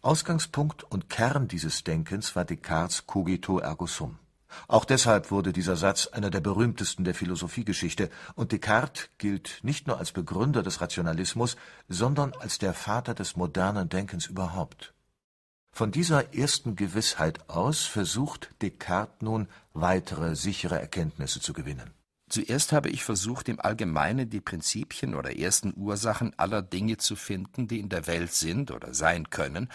Ausgangspunkt 0.00 0.84
und 0.84 1.08
Kern 1.08 1.48
dieses 1.48 1.84
Denkens 1.84 2.34
war 2.36 2.44
Descartes’ 2.44 3.06
cogito 3.06 3.58
ergo 3.58 3.86
sum. 3.86 4.18
Auch 4.66 4.84
deshalb 4.84 5.30
wurde 5.30 5.52
dieser 5.52 5.76
Satz 5.76 6.06
einer 6.06 6.30
der 6.30 6.40
berühmtesten 6.40 7.04
der 7.04 7.14
Philosophiegeschichte, 7.14 8.10
und 8.34 8.52
Descartes 8.52 9.08
gilt 9.18 9.60
nicht 9.62 9.86
nur 9.86 9.98
als 9.98 10.12
Begründer 10.12 10.62
des 10.62 10.80
Rationalismus, 10.80 11.56
sondern 11.88 12.32
als 12.40 12.58
der 12.58 12.74
Vater 12.74 13.14
des 13.14 13.36
modernen 13.36 13.88
Denkens 13.88 14.26
überhaupt. 14.26 14.94
Von 15.72 15.92
dieser 15.92 16.34
ersten 16.34 16.76
Gewissheit 16.76 17.48
aus 17.48 17.84
versucht 17.84 18.50
Descartes 18.62 19.20
nun, 19.20 19.48
weitere 19.74 20.34
sichere 20.34 20.80
Erkenntnisse 20.80 21.40
zu 21.40 21.52
gewinnen. 21.52 21.92
Zuerst 22.28 22.72
habe 22.72 22.90
ich 22.90 23.04
versucht, 23.04 23.48
im 23.48 23.58
Allgemeinen 23.58 24.28
die 24.28 24.40
Prinzipien 24.40 25.14
oder 25.14 25.38
ersten 25.38 25.72
Ursachen 25.76 26.38
aller 26.38 26.60
Dinge 26.60 26.98
zu 26.98 27.16
finden, 27.16 27.68
die 27.68 27.80
in 27.80 27.88
der 27.88 28.06
Welt 28.06 28.32
sind 28.34 28.70
oder 28.70 28.92
sein 28.92 29.30
können, 29.30 29.70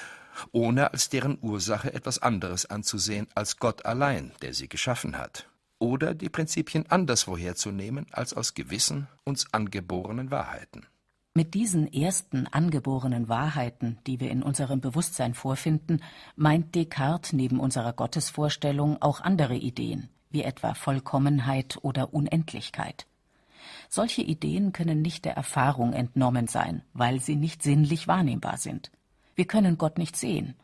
ohne 0.52 0.92
als 0.92 1.10
deren 1.10 1.38
Ursache 1.42 1.94
etwas 1.94 2.20
anderes 2.20 2.66
anzusehen 2.66 3.28
als 3.36 3.58
Gott 3.58 3.86
allein, 3.86 4.32
der 4.42 4.54
sie 4.54 4.68
geschaffen 4.68 5.18
hat, 5.18 5.48
oder 5.80 6.14
die 6.14 6.30
Prinzipien 6.30 6.90
anderswoher 6.90 7.56
zu 7.56 7.72
nehmen 7.72 8.08
als 8.12 8.34
aus 8.34 8.54
gewissen 8.54 9.08
uns 9.24 9.54
angeborenen 9.54 10.32
Wahrheiten. 10.32 10.88
Mit 11.36 11.56
diesen 11.56 11.92
ersten 11.92 12.46
angeborenen 12.46 13.28
Wahrheiten, 13.28 13.98
die 14.06 14.20
wir 14.20 14.30
in 14.30 14.44
unserem 14.44 14.82
Bewusstsein 14.82 15.34
vorfinden, 15.34 16.04
meint 16.36 16.76
Descartes 16.76 17.34
neben 17.34 17.60
unserer 17.60 17.92
Gottesvorstellung 17.94 19.02
auch 19.02 19.20
andere 19.20 19.56
Ideen, 19.56 20.10
wie 20.30 20.44
etwa 20.44 20.76
Vollkommenheit 20.76 21.80
oder 21.82 22.14
Unendlichkeit. 22.14 23.08
Solche 23.90 24.22
Ideen 24.22 24.74
können 24.74 25.02
nicht 25.02 25.26
der 25.26 25.36
Erfahrung 25.36 25.94
entnommen 25.94 26.48
sein, 26.48 26.84
weil 26.94 27.20
sie 27.20 27.36
nicht 27.36 27.64
sinnlich 27.64 28.08
wahrnehmbar 28.08 28.58
sind. 28.58 28.92
Wir 29.36 29.46
können 29.46 29.78
Gott 29.78 29.98
nicht 29.98 30.16
sehen, 30.16 30.56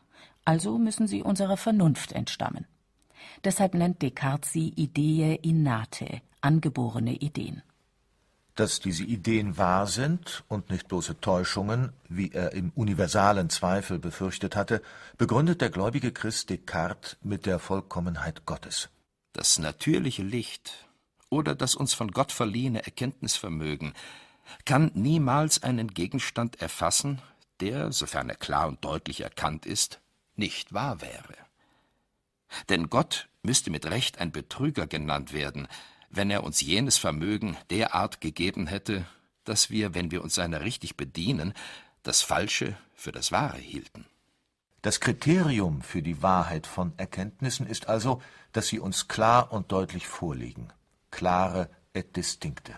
also 0.44 0.78
müssen 0.78 1.06
sie 1.06 1.22
unserer 1.22 1.56
Vernunft 1.56 2.12
entstammen. 2.12 2.66
Deshalb 3.44 3.74
nennt 3.74 4.02
Descartes 4.02 4.52
sie 4.52 4.68
Idee 4.68 5.38
innate, 5.42 6.22
angeborene 6.40 7.14
Ideen. 7.14 7.62
Dass 8.54 8.80
diese 8.80 9.04
Ideen 9.04 9.56
wahr 9.56 9.86
sind 9.86 10.44
und 10.48 10.70
nicht 10.70 10.88
bloße 10.88 11.20
Täuschungen, 11.20 11.92
wie 12.08 12.30
er 12.32 12.52
im 12.52 12.70
universalen 12.74 13.48
Zweifel 13.48 13.98
befürchtet 13.98 14.56
hatte, 14.56 14.82
begründet 15.16 15.60
der 15.60 15.70
gläubige 15.70 16.12
Christ 16.12 16.50
Descartes 16.50 17.16
mit 17.22 17.46
der 17.46 17.58
Vollkommenheit 17.58 18.44
Gottes. 18.44 18.90
Das 19.32 19.58
natürliche 19.58 20.22
Licht 20.22 20.88
oder 21.30 21.54
das 21.54 21.74
uns 21.74 21.94
von 21.94 22.10
Gott 22.10 22.32
verliehene 22.32 22.84
Erkenntnisvermögen 22.84 23.94
kann 24.64 24.90
niemals 24.94 25.62
einen 25.62 25.88
Gegenstand 25.88 26.60
erfassen, 26.60 27.22
der, 27.60 27.92
sofern 27.92 28.28
er 28.28 28.36
klar 28.36 28.68
und 28.68 28.84
deutlich 28.84 29.20
erkannt 29.20 29.66
ist, 29.66 30.00
nicht 30.36 30.72
wahr 30.72 31.00
wäre. 31.00 31.34
Denn 32.68 32.90
Gott 32.90 33.28
müsste 33.42 33.70
mit 33.70 33.86
Recht 33.86 34.18
ein 34.18 34.32
Betrüger 34.32 34.86
genannt 34.86 35.32
werden, 35.32 35.68
wenn 36.10 36.30
er 36.30 36.42
uns 36.42 36.60
jenes 36.60 36.98
Vermögen 36.98 37.56
derart 37.70 38.20
gegeben 38.20 38.66
hätte, 38.66 39.06
dass 39.44 39.70
wir, 39.70 39.94
wenn 39.94 40.10
wir 40.10 40.22
uns 40.22 40.34
seiner 40.34 40.62
richtig 40.62 40.96
bedienen, 40.96 41.54
das 42.02 42.22
Falsche 42.22 42.76
für 42.94 43.12
das 43.12 43.32
Wahre 43.32 43.58
hielten. 43.58 44.06
Das 44.82 45.00
Kriterium 45.00 45.82
für 45.82 46.02
die 46.02 46.22
Wahrheit 46.22 46.66
von 46.66 46.92
Erkenntnissen 46.96 47.66
ist 47.66 47.88
also, 47.88 48.22
dass 48.52 48.68
sie 48.68 48.80
uns 48.80 49.08
klar 49.08 49.52
und 49.52 49.72
deutlich 49.72 50.06
vorliegen, 50.06 50.72
klare 51.10 51.68
et 51.92 52.16
distinkte. 52.16 52.74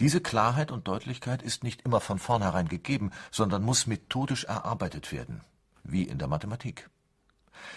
Diese 0.00 0.20
Klarheit 0.20 0.70
und 0.70 0.88
Deutlichkeit 0.88 1.42
ist 1.42 1.64
nicht 1.64 1.82
immer 1.82 2.00
von 2.00 2.18
vornherein 2.18 2.68
gegeben, 2.68 3.10
sondern 3.30 3.62
muss 3.62 3.86
methodisch 3.86 4.44
erarbeitet 4.44 5.12
werden, 5.12 5.40
wie 5.84 6.02
in 6.02 6.18
der 6.18 6.28
Mathematik. 6.28 6.88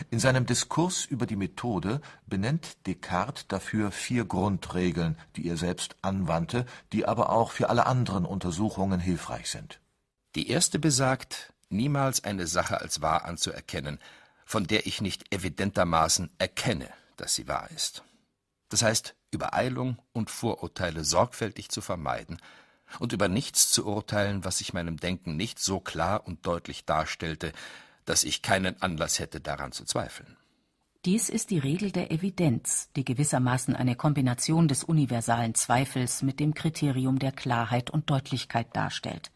In 0.09 0.19
seinem 0.19 0.45
Diskurs 0.45 1.05
über 1.05 1.25
die 1.25 1.35
Methode 1.35 2.01
benennt 2.27 2.85
Descartes 2.85 3.47
dafür 3.47 3.91
vier 3.91 4.25
Grundregeln, 4.25 5.17
die 5.35 5.47
er 5.47 5.57
selbst 5.57 5.95
anwandte, 6.01 6.65
die 6.93 7.05
aber 7.05 7.29
auch 7.29 7.51
für 7.51 7.69
alle 7.69 7.85
anderen 7.85 8.25
Untersuchungen 8.25 8.99
hilfreich 8.99 9.49
sind. 9.49 9.79
Die 10.35 10.49
erste 10.49 10.79
besagt, 10.79 11.53
niemals 11.69 12.23
eine 12.23 12.47
Sache 12.47 12.79
als 12.79 13.01
wahr 13.01 13.25
anzuerkennen, 13.25 13.99
von 14.45 14.65
der 14.65 14.87
ich 14.87 15.01
nicht 15.01 15.33
evidentermaßen 15.33 16.29
erkenne, 16.37 16.89
dass 17.17 17.35
sie 17.35 17.47
wahr 17.47 17.69
ist. 17.75 18.03
Das 18.69 18.81
heißt, 18.81 19.15
Übereilung 19.31 19.97
und 20.11 20.29
Vorurteile 20.29 21.03
sorgfältig 21.03 21.69
zu 21.69 21.81
vermeiden 21.81 22.37
und 22.99 23.13
über 23.13 23.27
nichts 23.27 23.69
zu 23.69 23.85
urteilen, 23.85 24.43
was 24.43 24.57
sich 24.59 24.73
meinem 24.73 24.97
Denken 24.97 25.35
nicht 25.35 25.59
so 25.59 25.79
klar 25.79 26.25
und 26.25 26.45
deutlich 26.45 26.85
darstellte, 26.85 27.53
dass 28.05 28.23
ich 28.23 28.41
keinen 28.41 28.81
Anlass 28.81 29.19
hätte, 29.19 29.39
daran 29.39 29.71
zu 29.71 29.85
zweifeln. 29.85 30.35
Dies 31.05 31.29
ist 31.29 31.49
die 31.49 31.59
Regel 31.59 31.91
der 31.91 32.11
Evidenz, 32.11 32.89
die 32.95 33.05
gewissermaßen 33.05 33.73
eine 33.75 33.95
Kombination 33.95 34.67
des 34.67 34.83
universalen 34.83 35.55
Zweifels 35.55 36.23
mit 36.23 36.41
dem 36.41 36.53
Kriterium 36.53 37.19
der 37.19 37.31
Klarheit 37.31 37.89
und 37.89 38.09
Deutlichkeit 38.09 38.75
darstellt. 38.75 39.31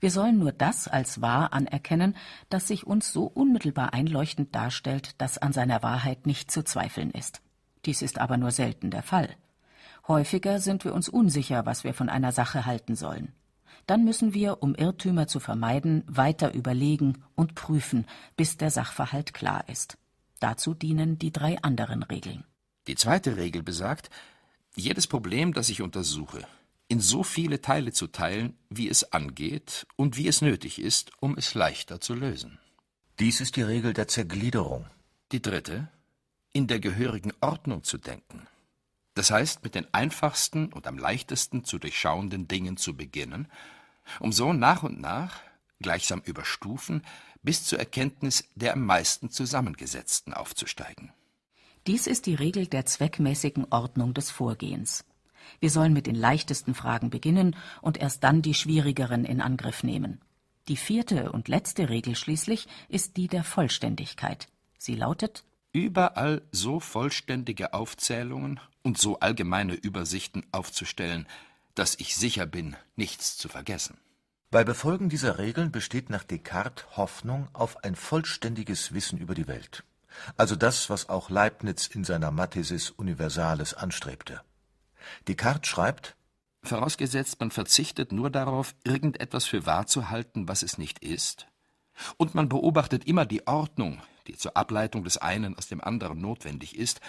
Wir 0.00 0.10
sollen 0.10 0.38
nur 0.38 0.52
das 0.52 0.88
als 0.88 1.22
wahr 1.22 1.54
anerkennen, 1.54 2.14
das 2.50 2.68
sich 2.68 2.86
uns 2.86 3.10
so 3.10 3.24
unmittelbar 3.24 3.94
einleuchtend 3.94 4.54
darstellt, 4.54 5.14
dass 5.16 5.38
an 5.38 5.54
seiner 5.54 5.82
Wahrheit 5.82 6.26
nicht 6.26 6.50
zu 6.50 6.62
zweifeln 6.62 7.10
ist. 7.10 7.40
Dies 7.86 8.02
ist 8.02 8.18
aber 8.18 8.36
nur 8.36 8.50
selten 8.50 8.90
der 8.90 9.02
Fall. 9.02 9.34
Häufiger 10.08 10.60
sind 10.60 10.84
wir 10.84 10.94
uns 10.94 11.08
unsicher, 11.08 11.66
was 11.66 11.84
wir 11.84 11.94
von 11.94 12.08
einer 12.08 12.32
Sache 12.32 12.66
halten 12.66 12.96
sollen. 12.96 13.32
Dann 13.86 14.04
müssen 14.04 14.34
wir, 14.34 14.62
um 14.62 14.74
Irrtümer 14.74 15.28
zu 15.28 15.38
vermeiden, 15.38 16.02
weiter 16.06 16.54
überlegen 16.54 17.22
und 17.36 17.54
prüfen, 17.54 18.06
bis 18.36 18.56
der 18.56 18.70
Sachverhalt 18.70 19.32
klar 19.32 19.68
ist. 19.68 19.96
Dazu 20.40 20.74
dienen 20.74 21.18
die 21.18 21.32
drei 21.32 21.58
anderen 21.62 22.02
Regeln. 22.02 22.44
Die 22.88 22.96
zweite 22.96 23.36
Regel 23.36 23.62
besagt, 23.62 24.10
jedes 24.74 25.06
Problem, 25.06 25.54
das 25.54 25.70
ich 25.70 25.82
untersuche, 25.82 26.46
in 26.88 27.00
so 27.00 27.22
viele 27.22 27.60
Teile 27.60 27.92
zu 27.92 28.08
teilen, 28.08 28.56
wie 28.68 28.88
es 28.88 29.12
angeht 29.12 29.86
und 29.96 30.16
wie 30.16 30.28
es 30.28 30.42
nötig 30.42 30.80
ist, 30.80 31.10
um 31.20 31.36
es 31.36 31.54
leichter 31.54 32.00
zu 32.00 32.14
lösen. 32.14 32.58
Dies 33.18 33.40
ist 33.40 33.56
die 33.56 33.62
Regel 33.62 33.92
der 33.92 34.08
Zergliederung. 34.08 34.86
Die 35.32 35.42
dritte, 35.42 35.88
in 36.56 36.66
der 36.68 36.80
gehörigen 36.80 37.34
Ordnung 37.42 37.84
zu 37.84 37.98
denken. 37.98 38.46
Das 39.12 39.30
heißt, 39.30 39.62
mit 39.62 39.74
den 39.74 39.92
einfachsten 39.92 40.72
und 40.72 40.86
am 40.86 40.96
leichtesten 40.96 41.64
zu 41.64 41.78
durchschauenden 41.78 42.48
Dingen 42.48 42.78
zu 42.78 42.96
beginnen, 42.96 43.48
um 44.20 44.32
so 44.32 44.54
nach 44.54 44.82
und 44.82 44.98
nach, 44.98 45.42
gleichsam 45.80 46.22
über 46.24 46.46
Stufen, 46.46 47.02
bis 47.42 47.66
zur 47.66 47.78
Erkenntnis 47.78 48.48
der 48.54 48.72
am 48.72 48.86
meisten 48.86 49.28
zusammengesetzten 49.28 50.32
aufzusteigen. 50.32 51.12
Dies 51.86 52.06
ist 52.06 52.24
die 52.24 52.34
Regel 52.34 52.66
der 52.66 52.86
zweckmäßigen 52.86 53.66
Ordnung 53.70 54.14
des 54.14 54.30
Vorgehens. 54.30 55.04
Wir 55.60 55.68
sollen 55.68 55.92
mit 55.92 56.06
den 56.06 56.14
leichtesten 56.14 56.74
Fragen 56.74 57.10
beginnen 57.10 57.54
und 57.82 57.98
erst 57.98 58.24
dann 58.24 58.40
die 58.40 58.54
schwierigeren 58.54 59.26
in 59.26 59.42
Angriff 59.42 59.82
nehmen. 59.82 60.22
Die 60.68 60.78
vierte 60.78 61.32
und 61.32 61.48
letzte 61.48 61.90
Regel 61.90 62.16
schließlich 62.16 62.66
ist 62.88 63.18
die 63.18 63.28
der 63.28 63.44
Vollständigkeit. 63.44 64.48
Sie 64.78 64.94
lautet 64.94 65.44
überall 65.84 66.42
so 66.52 66.80
vollständige 66.80 67.74
Aufzählungen 67.74 68.60
und 68.82 68.98
so 68.98 69.20
allgemeine 69.20 69.74
Übersichten 69.74 70.46
aufzustellen, 70.52 71.26
dass 71.74 71.96
ich 71.96 72.16
sicher 72.16 72.46
bin, 72.46 72.76
nichts 72.96 73.36
zu 73.36 73.48
vergessen. 73.48 73.98
Bei 74.50 74.64
Befolgen 74.64 75.08
dieser 75.08 75.38
Regeln 75.38 75.72
besteht 75.72 76.08
nach 76.08 76.24
Descartes 76.24 76.86
Hoffnung 76.96 77.48
auf 77.52 77.84
ein 77.84 77.94
vollständiges 77.94 78.94
Wissen 78.94 79.18
über 79.18 79.34
die 79.34 79.48
Welt, 79.48 79.84
also 80.36 80.56
das, 80.56 80.88
was 80.88 81.08
auch 81.08 81.28
Leibniz 81.28 81.86
in 81.88 82.04
seiner 82.04 82.30
Mathesis 82.30 82.90
Universalis 82.90 83.74
anstrebte. 83.74 84.40
Descartes 85.28 85.68
schreibt 85.68 86.16
Vorausgesetzt, 86.62 87.38
man 87.38 87.50
verzichtet 87.52 88.10
nur 88.10 88.30
darauf, 88.30 88.74
irgendetwas 88.82 89.44
für 89.46 89.66
wahr 89.66 89.86
zu 89.86 90.10
halten, 90.10 90.48
was 90.48 90.62
es 90.62 90.78
nicht 90.78 90.98
ist, 91.00 91.46
und 92.16 92.34
man 92.34 92.48
beobachtet 92.48 93.04
immer 93.06 93.24
die 93.24 93.46
Ordnung, 93.46 94.00
die 94.26 94.36
zur 94.36 94.56
Ableitung 94.56 95.04
des 95.04 95.16
einen 95.18 95.56
aus 95.56 95.68
dem 95.68 95.82
anderen 95.82 96.20
notwendig 96.20 96.76
ist, 96.76 97.00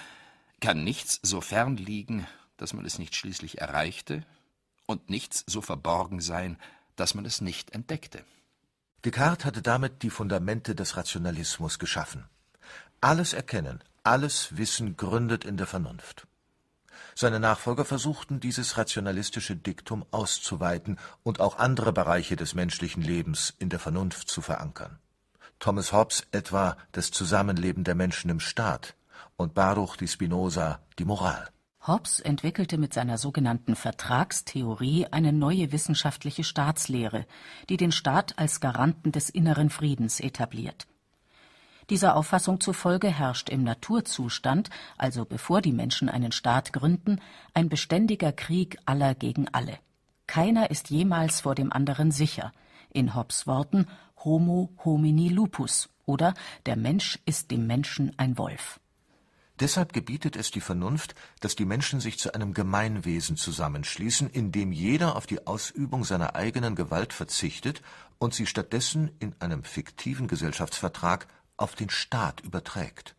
kann 0.59 0.83
nichts 0.83 1.19
so 1.21 1.41
fern 1.41 1.77
liegen, 1.77 2.25
dass 2.57 2.74
man 2.74 2.86
es 2.86 3.00
nicht 3.00 3.15
schließlich 3.15 3.59
erreichte, 3.59 4.25
und 4.88 5.09
nichts 5.09 5.43
so 5.45 5.62
verborgen 5.62 6.21
sein, 6.21 6.57
dass 6.95 7.13
man 7.13 7.25
es 7.25 7.41
nicht 7.41 7.71
entdeckte. 7.71 8.24
Descartes 9.05 9.45
hatte 9.45 9.62
damit 9.62 10.01
die 10.01 10.09
Fundamente 10.09 10.74
des 10.74 10.97
Rationalismus 10.97 11.77
geschaffen. 11.77 12.25
Alles 13.00 13.33
Erkennen, 13.33 13.83
alles 14.03 14.57
Wissen 14.57 14.97
gründet 14.97 15.45
in 15.45 15.57
der 15.57 15.67
Vernunft. 15.67 16.25
Seine 17.13 17.39
Nachfolger 17.39 17.86
versuchten, 17.86 18.39
dieses 18.39 18.77
rationalistische 18.77 19.55
Diktum 19.55 20.05
auszuweiten 20.12 20.97
und 21.24 21.39
auch 21.39 21.57
andere 21.57 21.93
Bereiche 21.93 22.36
des 22.36 22.55
menschlichen 22.55 23.03
Lebens 23.03 23.53
in 23.59 23.69
der 23.69 23.79
Vernunft 23.79 24.29
zu 24.29 24.41
verankern. 24.41 25.00
Thomas 25.60 25.92
Hobbes 25.92 26.28
etwa 26.32 26.78
das 26.92 27.12
Zusammenleben 27.12 27.84
der 27.84 27.96
Menschen 27.96 28.30
im 28.30 28.40
Staat 28.40 28.96
und 29.36 29.54
Baruch 29.54 29.98
di 29.98 30.08
Spinoza 30.08 30.80
die 31.00 31.06
Moral. 31.06 31.50
Hobbes 31.88 32.20
entwickelte 32.20 32.78
mit 32.78 32.94
seiner 32.94 33.18
sogenannten 33.18 33.76
Vertragstheorie 33.76 35.08
eine 35.10 35.32
neue 35.32 35.72
wissenschaftliche 35.72 36.44
Staatslehre, 36.44 37.26
die 37.70 37.78
den 37.78 37.92
Staat 37.92 38.38
als 38.38 38.60
Garanten 38.60 39.12
des 39.12 39.30
inneren 39.30 39.70
Friedens 39.70 40.20
etabliert. 40.20 40.86
Dieser 41.90 42.18
Auffassung 42.18 42.60
zufolge 42.60 43.08
herrscht 43.08 43.50
im 43.50 43.64
Naturzustand, 43.64 44.70
also 44.98 45.24
bevor 45.24 45.62
die 45.62 45.72
Menschen 45.72 46.10
einen 46.10 46.34
Staat 46.34 46.74
gründen, 46.74 47.22
ein 47.54 47.70
beständiger 47.70 48.34
Krieg 48.34 48.78
aller 48.86 49.16
gegen 49.16 49.48
alle. 49.54 49.80
Keiner 50.28 50.70
ist 50.70 50.90
jemals 50.90 51.40
vor 51.40 51.56
dem 51.56 51.72
anderen 51.72 52.12
sicher. 52.12 52.52
In 52.90 53.16
Hobbes 53.16 53.48
Worten 53.48 53.88
Homo 54.27 54.74
homini 54.84 55.29
lupus 55.29 55.88
oder 56.05 56.34
der 56.65 56.75
Mensch 56.75 57.17
ist 57.25 57.50
dem 57.50 57.65
Menschen 57.65 58.12
ein 58.17 58.38
Wolf. 58.38 58.81
Deshalb 59.62 59.93
gebietet 59.93 60.36
es 60.36 60.51
die 60.51 60.60
Vernunft, 60.60 61.15
dass 61.39 61.55
die 61.55 61.63
Menschen 61.63 62.01
sich 62.01 62.19
zu 62.19 62.34
einem 62.34 62.53
Gemeinwesen 62.53 63.38
zusammenschließen, 63.38 64.29
in 64.29 64.51
dem 64.51 64.74
jeder 64.74 65.15
auf 65.15 65.27
die 65.27 65.48
Ausübung 65.48 66.03
seiner 66.03 66.36
eigenen 66.36 66.75
Gewalt 66.75 67.13
verzichtet 67.13 67.81
und 68.19 68.34
sie 68.34 68.48
stattdessen 68.48 69.12
in 69.19 69.34
einem 69.39 69.63
fiktiven 69.63 70.27
Gesellschaftsvertrag 70.27 71.27
auf 71.55 71.75
den 71.75 71.89
Staat 71.89 72.41
überträgt. 72.41 73.15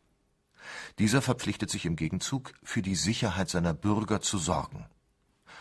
Dieser 0.99 1.23
verpflichtet 1.23 1.71
sich 1.71 1.87
im 1.87 1.97
Gegenzug, 1.97 2.53
für 2.63 2.83
die 2.83 2.97
Sicherheit 2.97 3.49
seiner 3.49 3.73
Bürger 3.73 4.21
zu 4.21 4.37
sorgen. 4.37 4.85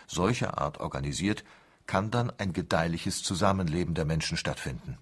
Solcher 0.07 0.57
Art 0.57 0.81
organisiert, 0.81 1.45
kann 1.85 2.11
dann 2.11 2.31
ein 2.37 2.51
gedeihliches 2.51 3.23
Zusammenleben 3.23 3.95
der 3.95 4.03
Menschen 4.03 4.35
stattfinden. 4.35 4.97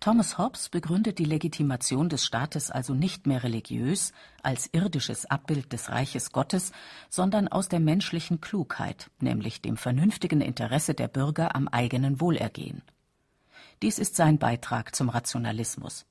Thomas 0.00 0.38
Hobbes 0.38 0.68
begründet 0.68 1.18
die 1.18 1.24
Legitimation 1.24 2.08
des 2.08 2.24
Staates 2.24 2.70
also 2.70 2.94
nicht 2.94 3.26
mehr 3.26 3.42
religiös 3.42 4.12
als 4.44 4.68
irdisches 4.72 5.26
Abbild 5.26 5.72
des 5.72 5.90
Reiches 5.90 6.30
Gottes, 6.30 6.70
sondern 7.08 7.48
aus 7.48 7.68
der 7.68 7.80
menschlichen 7.80 8.40
Klugheit, 8.40 9.10
nämlich 9.18 9.60
dem 9.60 9.76
vernünftigen 9.76 10.40
Interesse 10.40 10.94
der 10.94 11.08
Bürger 11.08 11.56
am 11.56 11.66
eigenen 11.66 12.20
Wohlergehen. 12.20 12.82
Dies 13.82 13.98
ist 13.98 14.14
sein 14.14 14.38
Beitrag 14.38 14.94
zum 14.94 15.08
Rationalismus. 15.08 16.06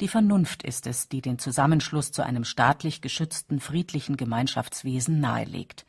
Die 0.00 0.08
Vernunft 0.08 0.62
ist 0.62 0.86
es, 0.86 1.08
die 1.08 1.22
den 1.22 1.38
Zusammenschluss 1.38 2.12
zu 2.12 2.22
einem 2.22 2.44
staatlich 2.44 3.00
geschützten 3.00 3.58
friedlichen 3.58 4.18
Gemeinschaftswesen 4.18 5.20
nahelegt. 5.20 5.86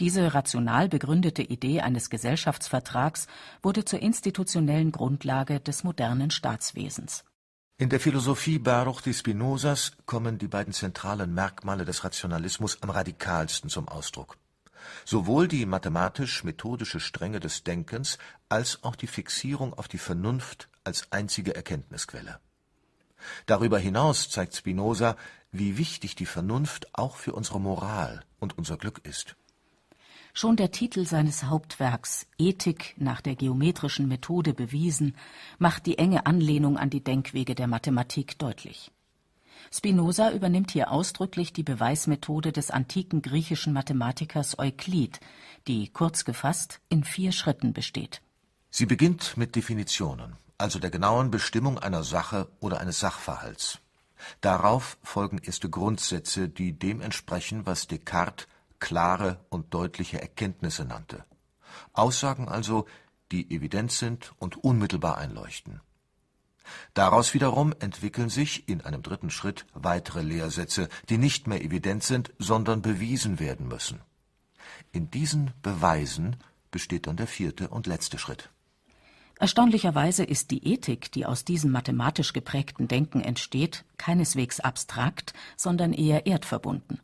Diese 0.00 0.34
rational 0.34 0.88
begründete 0.88 1.42
Idee 1.42 1.80
eines 1.80 2.10
Gesellschaftsvertrags 2.10 3.28
wurde 3.62 3.84
zur 3.84 4.00
institutionellen 4.00 4.90
Grundlage 4.90 5.60
des 5.60 5.84
modernen 5.84 6.30
Staatswesens. 6.30 7.24
In 7.76 7.88
der 7.88 8.00
Philosophie 8.00 8.58
Baruch 8.58 9.00
de 9.00 9.12
Spinozas 9.12 9.92
kommen 10.06 10.38
die 10.38 10.48
beiden 10.48 10.72
zentralen 10.72 11.34
Merkmale 11.34 11.84
des 11.84 12.04
Rationalismus 12.04 12.82
am 12.82 12.90
radikalsten 12.90 13.68
zum 13.68 13.88
Ausdruck. 13.88 14.36
Sowohl 15.04 15.48
die 15.48 15.66
mathematisch-methodische 15.66 17.00
Strenge 17.00 17.40
des 17.40 17.64
Denkens 17.64 18.18
als 18.48 18.84
auch 18.84 18.96
die 18.96 19.06
Fixierung 19.06 19.74
auf 19.74 19.88
die 19.88 19.98
Vernunft 19.98 20.68
als 20.84 21.10
einzige 21.10 21.56
Erkenntnisquelle. 21.56 22.38
Darüber 23.46 23.78
hinaus 23.78 24.28
zeigt 24.28 24.54
Spinoza, 24.54 25.16
wie 25.50 25.78
wichtig 25.78 26.14
die 26.14 26.26
Vernunft 26.26 26.88
auch 26.94 27.16
für 27.16 27.32
unsere 27.32 27.60
Moral 27.60 28.24
und 28.38 28.58
unser 28.58 28.76
Glück 28.76 29.00
ist. 29.04 29.36
Schon 30.36 30.56
der 30.56 30.72
Titel 30.72 31.06
seines 31.06 31.44
Hauptwerks 31.44 32.26
Ethik 32.38 32.94
nach 32.96 33.20
der 33.20 33.36
geometrischen 33.36 34.08
Methode 34.08 34.52
bewiesen 34.52 35.16
macht 35.58 35.86
die 35.86 35.96
enge 35.96 36.26
Anlehnung 36.26 36.76
an 36.76 36.90
die 36.90 37.04
Denkwege 37.04 37.54
der 37.54 37.68
Mathematik 37.68 38.36
deutlich. 38.40 38.90
Spinoza 39.72 40.32
übernimmt 40.32 40.72
hier 40.72 40.90
ausdrücklich 40.90 41.52
die 41.52 41.62
Beweismethode 41.62 42.50
des 42.50 42.72
antiken 42.72 43.22
griechischen 43.22 43.72
Mathematikers 43.72 44.58
Euklid, 44.58 45.20
die 45.68 45.88
kurz 45.90 46.24
gefasst 46.24 46.80
in 46.88 47.04
vier 47.04 47.30
Schritten 47.30 47.72
besteht. 47.72 48.20
Sie 48.70 48.86
beginnt 48.86 49.36
mit 49.36 49.54
Definitionen, 49.54 50.34
also 50.58 50.80
der 50.80 50.90
genauen 50.90 51.30
Bestimmung 51.30 51.78
einer 51.78 52.02
Sache 52.02 52.48
oder 52.58 52.80
eines 52.80 52.98
Sachverhalts. 52.98 53.78
Darauf 54.40 54.98
folgen 55.04 55.38
erste 55.38 55.70
Grundsätze, 55.70 56.48
die 56.48 56.72
dem 56.72 57.00
entsprechen, 57.02 57.66
was 57.66 57.86
Descartes 57.86 58.48
klare 58.84 59.38
und 59.48 59.72
deutliche 59.72 60.20
Erkenntnisse 60.20 60.84
nannte. 60.84 61.24
Aussagen 61.94 62.50
also, 62.50 62.84
die 63.32 63.50
evident 63.50 63.90
sind 63.90 64.34
und 64.38 64.62
unmittelbar 64.62 65.16
einleuchten. 65.16 65.80
Daraus 66.92 67.32
wiederum 67.32 67.74
entwickeln 67.80 68.28
sich 68.28 68.68
in 68.68 68.82
einem 68.82 69.02
dritten 69.02 69.30
Schritt 69.30 69.64
weitere 69.72 70.20
Lehrsätze, 70.20 70.90
die 71.08 71.16
nicht 71.16 71.46
mehr 71.46 71.64
evident 71.64 72.02
sind, 72.02 72.34
sondern 72.38 72.82
bewiesen 72.82 73.40
werden 73.40 73.68
müssen. 73.68 74.02
In 74.92 75.10
diesen 75.10 75.52
Beweisen 75.62 76.36
besteht 76.70 77.06
dann 77.06 77.16
der 77.16 77.26
vierte 77.26 77.68
und 77.68 77.86
letzte 77.86 78.18
Schritt. 78.18 78.50
Erstaunlicherweise 79.38 80.24
ist 80.24 80.50
die 80.50 80.66
Ethik, 80.74 81.10
die 81.10 81.24
aus 81.24 81.46
diesem 81.46 81.70
mathematisch 81.70 82.34
geprägten 82.34 82.86
Denken 82.86 83.22
entsteht, 83.22 83.86
keineswegs 83.96 84.60
abstrakt, 84.60 85.32
sondern 85.56 85.94
eher 85.94 86.26
erdverbunden. 86.26 87.00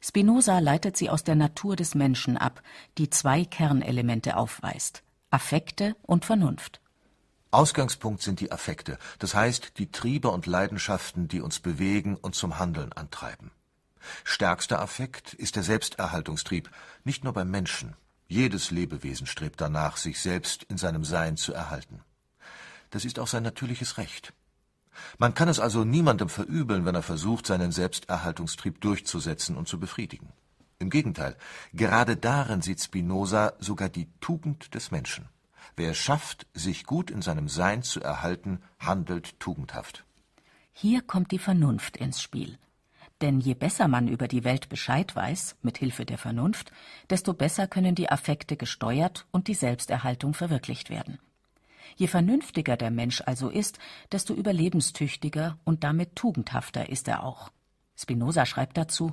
Spinoza 0.00 0.58
leitet 0.58 0.96
sie 0.96 1.10
aus 1.10 1.24
der 1.24 1.34
Natur 1.34 1.76
des 1.76 1.94
Menschen 1.94 2.36
ab, 2.36 2.62
die 2.98 3.10
zwei 3.10 3.44
Kernelemente 3.44 4.36
aufweist 4.36 5.02
Affekte 5.30 5.94
und 6.02 6.24
Vernunft. 6.24 6.80
Ausgangspunkt 7.52 8.22
sind 8.22 8.40
die 8.40 8.52
Affekte, 8.52 8.98
das 9.18 9.34
heißt 9.34 9.78
die 9.78 9.90
Triebe 9.90 10.28
und 10.28 10.46
Leidenschaften, 10.46 11.28
die 11.28 11.40
uns 11.40 11.60
bewegen 11.60 12.16
und 12.16 12.34
zum 12.34 12.58
Handeln 12.58 12.92
antreiben. 12.92 13.50
Stärkster 14.24 14.80
Affekt 14.80 15.34
ist 15.34 15.56
der 15.56 15.62
Selbsterhaltungstrieb, 15.62 16.70
nicht 17.04 17.24
nur 17.24 17.32
beim 17.32 17.50
Menschen. 17.50 17.96
Jedes 18.28 18.70
Lebewesen 18.70 19.26
strebt 19.26 19.60
danach, 19.60 19.96
sich 19.96 20.20
selbst 20.20 20.62
in 20.64 20.78
seinem 20.78 21.04
Sein 21.04 21.36
zu 21.36 21.52
erhalten. 21.52 22.00
Das 22.90 23.04
ist 23.04 23.18
auch 23.18 23.26
sein 23.26 23.42
natürliches 23.42 23.98
Recht. 23.98 24.32
Man 25.18 25.34
kann 25.34 25.48
es 25.48 25.60
also 25.60 25.84
niemandem 25.84 26.28
verübeln, 26.28 26.84
wenn 26.84 26.94
er 26.94 27.02
versucht, 27.02 27.46
seinen 27.46 27.72
Selbsterhaltungstrieb 27.72 28.80
durchzusetzen 28.80 29.56
und 29.56 29.68
zu 29.68 29.78
befriedigen. 29.78 30.32
Im 30.78 30.90
Gegenteil, 30.90 31.36
gerade 31.74 32.16
darin 32.16 32.62
sieht 32.62 32.80
Spinoza 32.80 33.52
sogar 33.58 33.88
die 33.88 34.08
Tugend 34.20 34.74
des 34.74 34.90
Menschen. 34.90 35.28
Wer 35.76 35.90
es 35.90 35.98
schafft, 35.98 36.46
sich 36.54 36.84
gut 36.84 37.10
in 37.10 37.22
seinem 37.22 37.48
Sein 37.48 37.82
zu 37.82 38.00
erhalten, 38.00 38.60
handelt 38.78 39.38
tugendhaft. 39.40 40.04
Hier 40.72 41.02
kommt 41.02 41.32
die 41.32 41.38
Vernunft 41.38 41.96
ins 41.96 42.22
Spiel. 42.22 42.58
Denn 43.20 43.40
je 43.40 43.54
besser 43.54 43.86
man 43.86 44.08
über 44.08 44.28
die 44.28 44.44
Welt 44.44 44.70
Bescheid 44.70 45.14
weiß, 45.14 45.56
mit 45.60 45.76
Hilfe 45.76 46.06
der 46.06 46.16
Vernunft, 46.16 46.72
desto 47.10 47.34
besser 47.34 47.66
können 47.66 47.94
die 47.94 48.10
Affekte 48.10 48.56
gesteuert 48.56 49.26
und 49.30 49.48
die 49.48 49.54
Selbsterhaltung 49.54 50.32
verwirklicht 50.32 50.88
werden. 50.88 51.18
Je 51.96 52.06
vernünftiger 52.06 52.76
der 52.76 52.90
Mensch 52.90 53.22
also 53.24 53.48
ist, 53.48 53.78
desto 54.12 54.34
überlebenstüchtiger 54.34 55.58
und 55.64 55.84
damit 55.84 56.16
tugendhafter 56.16 56.88
ist 56.88 57.08
er 57.08 57.24
auch. 57.24 57.50
Spinoza 57.96 58.46
schreibt 58.46 58.76
dazu 58.76 59.12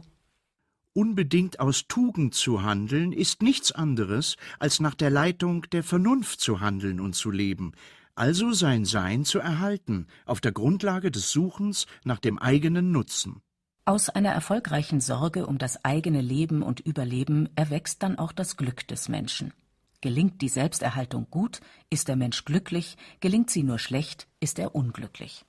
Unbedingt 0.93 1.59
aus 1.59 1.85
Tugend 1.87 2.33
zu 2.33 2.63
handeln 2.63 3.11
ist 3.11 3.43
nichts 3.43 3.71
anderes, 3.71 4.35
als 4.57 4.79
nach 4.79 4.95
der 4.95 5.11
Leitung 5.11 5.61
der 5.71 5.83
Vernunft 5.83 6.39
zu 6.39 6.59
handeln 6.59 6.99
und 6.99 7.13
zu 7.13 7.29
leben, 7.29 7.73
also 8.15 8.51
sein 8.51 8.83
Sein 8.83 9.23
zu 9.23 9.37
erhalten, 9.37 10.07
auf 10.25 10.41
der 10.41 10.53
Grundlage 10.53 11.11
des 11.11 11.31
Suchens 11.31 11.85
nach 12.03 12.17
dem 12.17 12.39
eigenen 12.39 12.91
Nutzen. 12.91 13.41
Aus 13.85 14.09
einer 14.09 14.31
erfolgreichen 14.31 14.99
Sorge 14.99 15.45
um 15.45 15.59
das 15.59 15.85
eigene 15.85 16.19
Leben 16.19 16.63
und 16.63 16.79
Überleben 16.79 17.47
erwächst 17.55 18.01
dann 18.01 18.17
auch 18.17 18.31
das 18.31 18.57
Glück 18.57 18.87
des 18.87 19.07
Menschen. 19.07 19.53
Gelingt 20.01 20.41
die 20.41 20.49
Selbsterhaltung 20.49 21.27
gut, 21.31 21.59
ist 21.89 22.07
der 22.07 22.15
Mensch 22.15 22.45
glücklich, 22.45 22.97
gelingt 23.19 23.49
sie 23.49 23.63
nur 23.63 23.79
schlecht, 23.79 24.27
ist 24.39 24.59
er 24.59 24.75
unglücklich. 24.75 25.43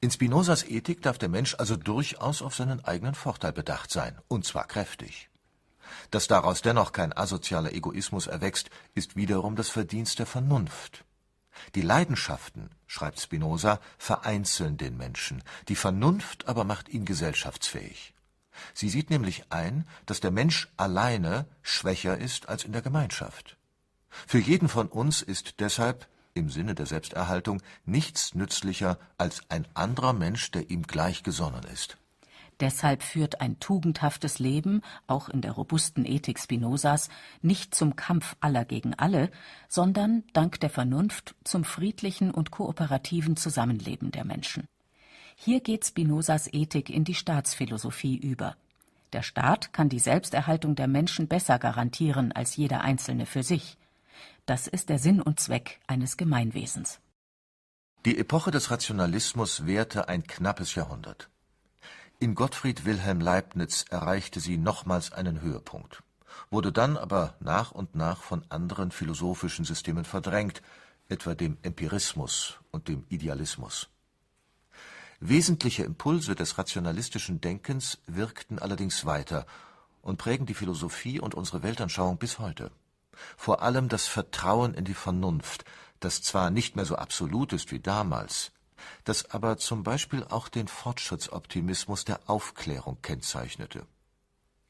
In 0.00 0.10
Spinozas 0.10 0.62
Ethik 0.64 1.02
darf 1.02 1.18
der 1.18 1.28
Mensch 1.28 1.56
also 1.58 1.76
durchaus 1.76 2.42
auf 2.42 2.54
seinen 2.54 2.84
eigenen 2.84 3.14
Vorteil 3.14 3.52
bedacht 3.52 3.90
sein, 3.90 4.16
und 4.28 4.44
zwar 4.44 4.66
kräftig. 4.66 5.30
Dass 6.10 6.28
daraus 6.28 6.62
dennoch 6.62 6.92
kein 6.92 7.16
asozialer 7.16 7.72
Egoismus 7.72 8.26
erwächst, 8.26 8.70
ist 8.94 9.16
wiederum 9.16 9.56
das 9.56 9.70
Verdienst 9.70 10.18
der 10.18 10.26
Vernunft. 10.26 11.04
Die 11.74 11.82
Leidenschaften, 11.82 12.70
schreibt 12.86 13.20
Spinoza, 13.20 13.80
vereinzeln 13.96 14.76
den 14.76 14.96
Menschen, 14.96 15.42
die 15.68 15.76
Vernunft 15.76 16.46
aber 16.46 16.64
macht 16.64 16.88
ihn 16.88 17.04
gesellschaftsfähig. 17.04 18.14
Sie 18.74 18.88
sieht 18.88 19.10
nämlich 19.10 19.50
ein, 19.50 19.86
dass 20.06 20.20
der 20.20 20.30
Mensch 20.30 20.68
alleine 20.76 21.46
schwächer 21.62 22.18
ist 22.18 22.48
als 22.48 22.64
in 22.64 22.72
der 22.72 22.82
Gemeinschaft. 22.82 23.57
Für 24.10 24.38
jeden 24.38 24.68
von 24.68 24.88
uns 24.88 25.22
ist 25.22 25.60
deshalb 25.60 26.08
im 26.34 26.50
Sinne 26.50 26.74
der 26.74 26.86
Selbsterhaltung 26.86 27.60
nichts 27.84 28.34
nützlicher 28.34 28.98
als 29.16 29.42
ein 29.48 29.66
anderer 29.74 30.12
Mensch, 30.12 30.50
der 30.50 30.70
ihm 30.70 30.82
gleichgesonnen 30.82 31.64
ist. 31.64 31.98
Deshalb 32.60 33.04
führt 33.04 33.40
ein 33.40 33.60
tugendhaftes 33.60 34.40
Leben, 34.40 34.82
auch 35.06 35.28
in 35.28 35.42
der 35.42 35.52
robusten 35.52 36.04
Ethik 36.04 36.40
Spinozas, 36.40 37.08
nicht 37.40 37.74
zum 37.74 37.94
Kampf 37.94 38.34
aller 38.40 38.64
gegen 38.64 38.94
alle, 38.94 39.30
sondern 39.68 40.24
dank 40.32 40.58
der 40.58 40.70
Vernunft 40.70 41.36
zum 41.44 41.62
friedlichen 41.62 42.32
und 42.32 42.50
kooperativen 42.50 43.36
Zusammenleben 43.36 44.10
der 44.10 44.24
Menschen. 44.24 44.64
Hier 45.36 45.60
geht 45.60 45.86
Spinozas 45.86 46.52
Ethik 46.52 46.90
in 46.90 47.04
die 47.04 47.14
Staatsphilosophie 47.14 48.16
über. 48.16 48.56
Der 49.12 49.22
Staat 49.22 49.72
kann 49.72 49.88
die 49.88 50.00
Selbsterhaltung 50.00 50.74
der 50.74 50.88
Menschen 50.88 51.28
besser 51.28 51.60
garantieren 51.60 52.32
als 52.32 52.56
jeder 52.56 52.80
Einzelne 52.80 53.24
für 53.24 53.44
sich. 53.44 53.78
Das 54.48 54.66
ist 54.66 54.88
der 54.88 54.98
Sinn 54.98 55.20
und 55.20 55.38
Zweck 55.38 55.78
eines 55.86 56.16
Gemeinwesens. 56.16 57.00
Die 58.06 58.16
Epoche 58.16 58.50
des 58.50 58.70
Rationalismus 58.70 59.66
währte 59.66 60.08
ein 60.08 60.26
knappes 60.26 60.74
Jahrhundert. 60.74 61.28
In 62.18 62.34
Gottfried 62.34 62.86
Wilhelm 62.86 63.20
Leibniz 63.20 63.84
erreichte 63.90 64.40
sie 64.40 64.56
nochmals 64.56 65.12
einen 65.12 65.42
Höhepunkt, 65.42 66.02
wurde 66.48 66.72
dann 66.72 66.96
aber 66.96 67.36
nach 67.40 67.72
und 67.72 67.94
nach 67.94 68.22
von 68.22 68.42
anderen 68.48 68.90
philosophischen 68.90 69.66
Systemen 69.66 70.06
verdrängt, 70.06 70.62
etwa 71.10 71.34
dem 71.34 71.58
Empirismus 71.60 72.56
und 72.70 72.88
dem 72.88 73.04
Idealismus. 73.10 73.90
Wesentliche 75.20 75.84
Impulse 75.84 76.34
des 76.34 76.56
rationalistischen 76.56 77.42
Denkens 77.42 77.98
wirkten 78.06 78.58
allerdings 78.58 79.04
weiter 79.04 79.44
und 80.00 80.16
prägen 80.16 80.46
die 80.46 80.54
Philosophie 80.54 81.20
und 81.20 81.34
unsere 81.34 81.62
Weltanschauung 81.62 82.16
bis 82.16 82.38
heute. 82.38 82.70
Vor 83.36 83.62
allem 83.62 83.88
das 83.88 84.06
Vertrauen 84.06 84.74
in 84.74 84.84
die 84.84 84.94
Vernunft, 84.94 85.64
das 86.00 86.22
zwar 86.22 86.50
nicht 86.50 86.76
mehr 86.76 86.84
so 86.84 86.96
absolut 86.96 87.52
ist 87.52 87.72
wie 87.72 87.80
damals, 87.80 88.52
das 89.04 89.30
aber 89.30 89.56
zum 89.58 89.82
Beispiel 89.82 90.24
auch 90.24 90.48
den 90.48 90.68
Fortschrittsoptimismus 90.68 92.04
der 92.04 92.20
Aufklärung 92.26 92.98
kennzeichnete. 93.02 93.86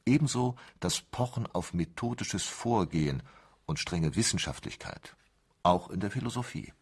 Ebenso 0.05 0.55
das 0.79 1.01
Pochen 1.01 1.47
auf 1.47 1.73
methodisches 1.73 2.43
Vorgehen 2.43 3.21
und 3.65 3.79
strenge 3.79 4.15
Wissenschaftlichkeit, 4.15 5.15
auch 5.61 5.89
in 5.89 5.99
der 5.99 6.09
Philosophie. 6.09 6.73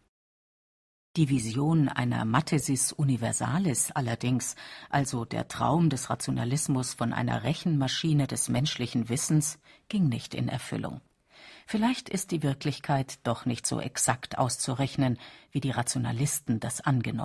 Die 1.16 1.28
Vision 1.28 1.88
einer 1.88 2.24
Mathesis 2.24 2.92
universalis 2.92 3.90
allerdings, 3.90 4.54
also 4.88 5.24
der 5.24 5.48
Traum 5.48 5.90
des 5.90 6.10
Rationalismus 6.10 6.94
von 6.94 7.12
einer 7.12 7.42
Rechenmaschine 7.42 8.26
des 8.26 8.48
menschlichen 8.48 9.08
Wissens, 9.08 9.58
ging 9.88 10.08
nicht 10.08 10.32
in 10.34 10.48
Erfüllung. 10.48 11.00
Vielleicht 11.70 12.08
ist 12.08 12.30
die 12.30 12.42
Wirklichkeit 12.42 13.18
doch 13.24 13.44
nicht 13.44 13.66
so 13.66 13.78
exakt 13.78 14.38
auszurechnen, 14.38 15.18
wie 15.50 15.60
die 15.60 15.70
Rationalisten 15.70 16.60
das 16.60 16.80
angenommen 16.80 17.08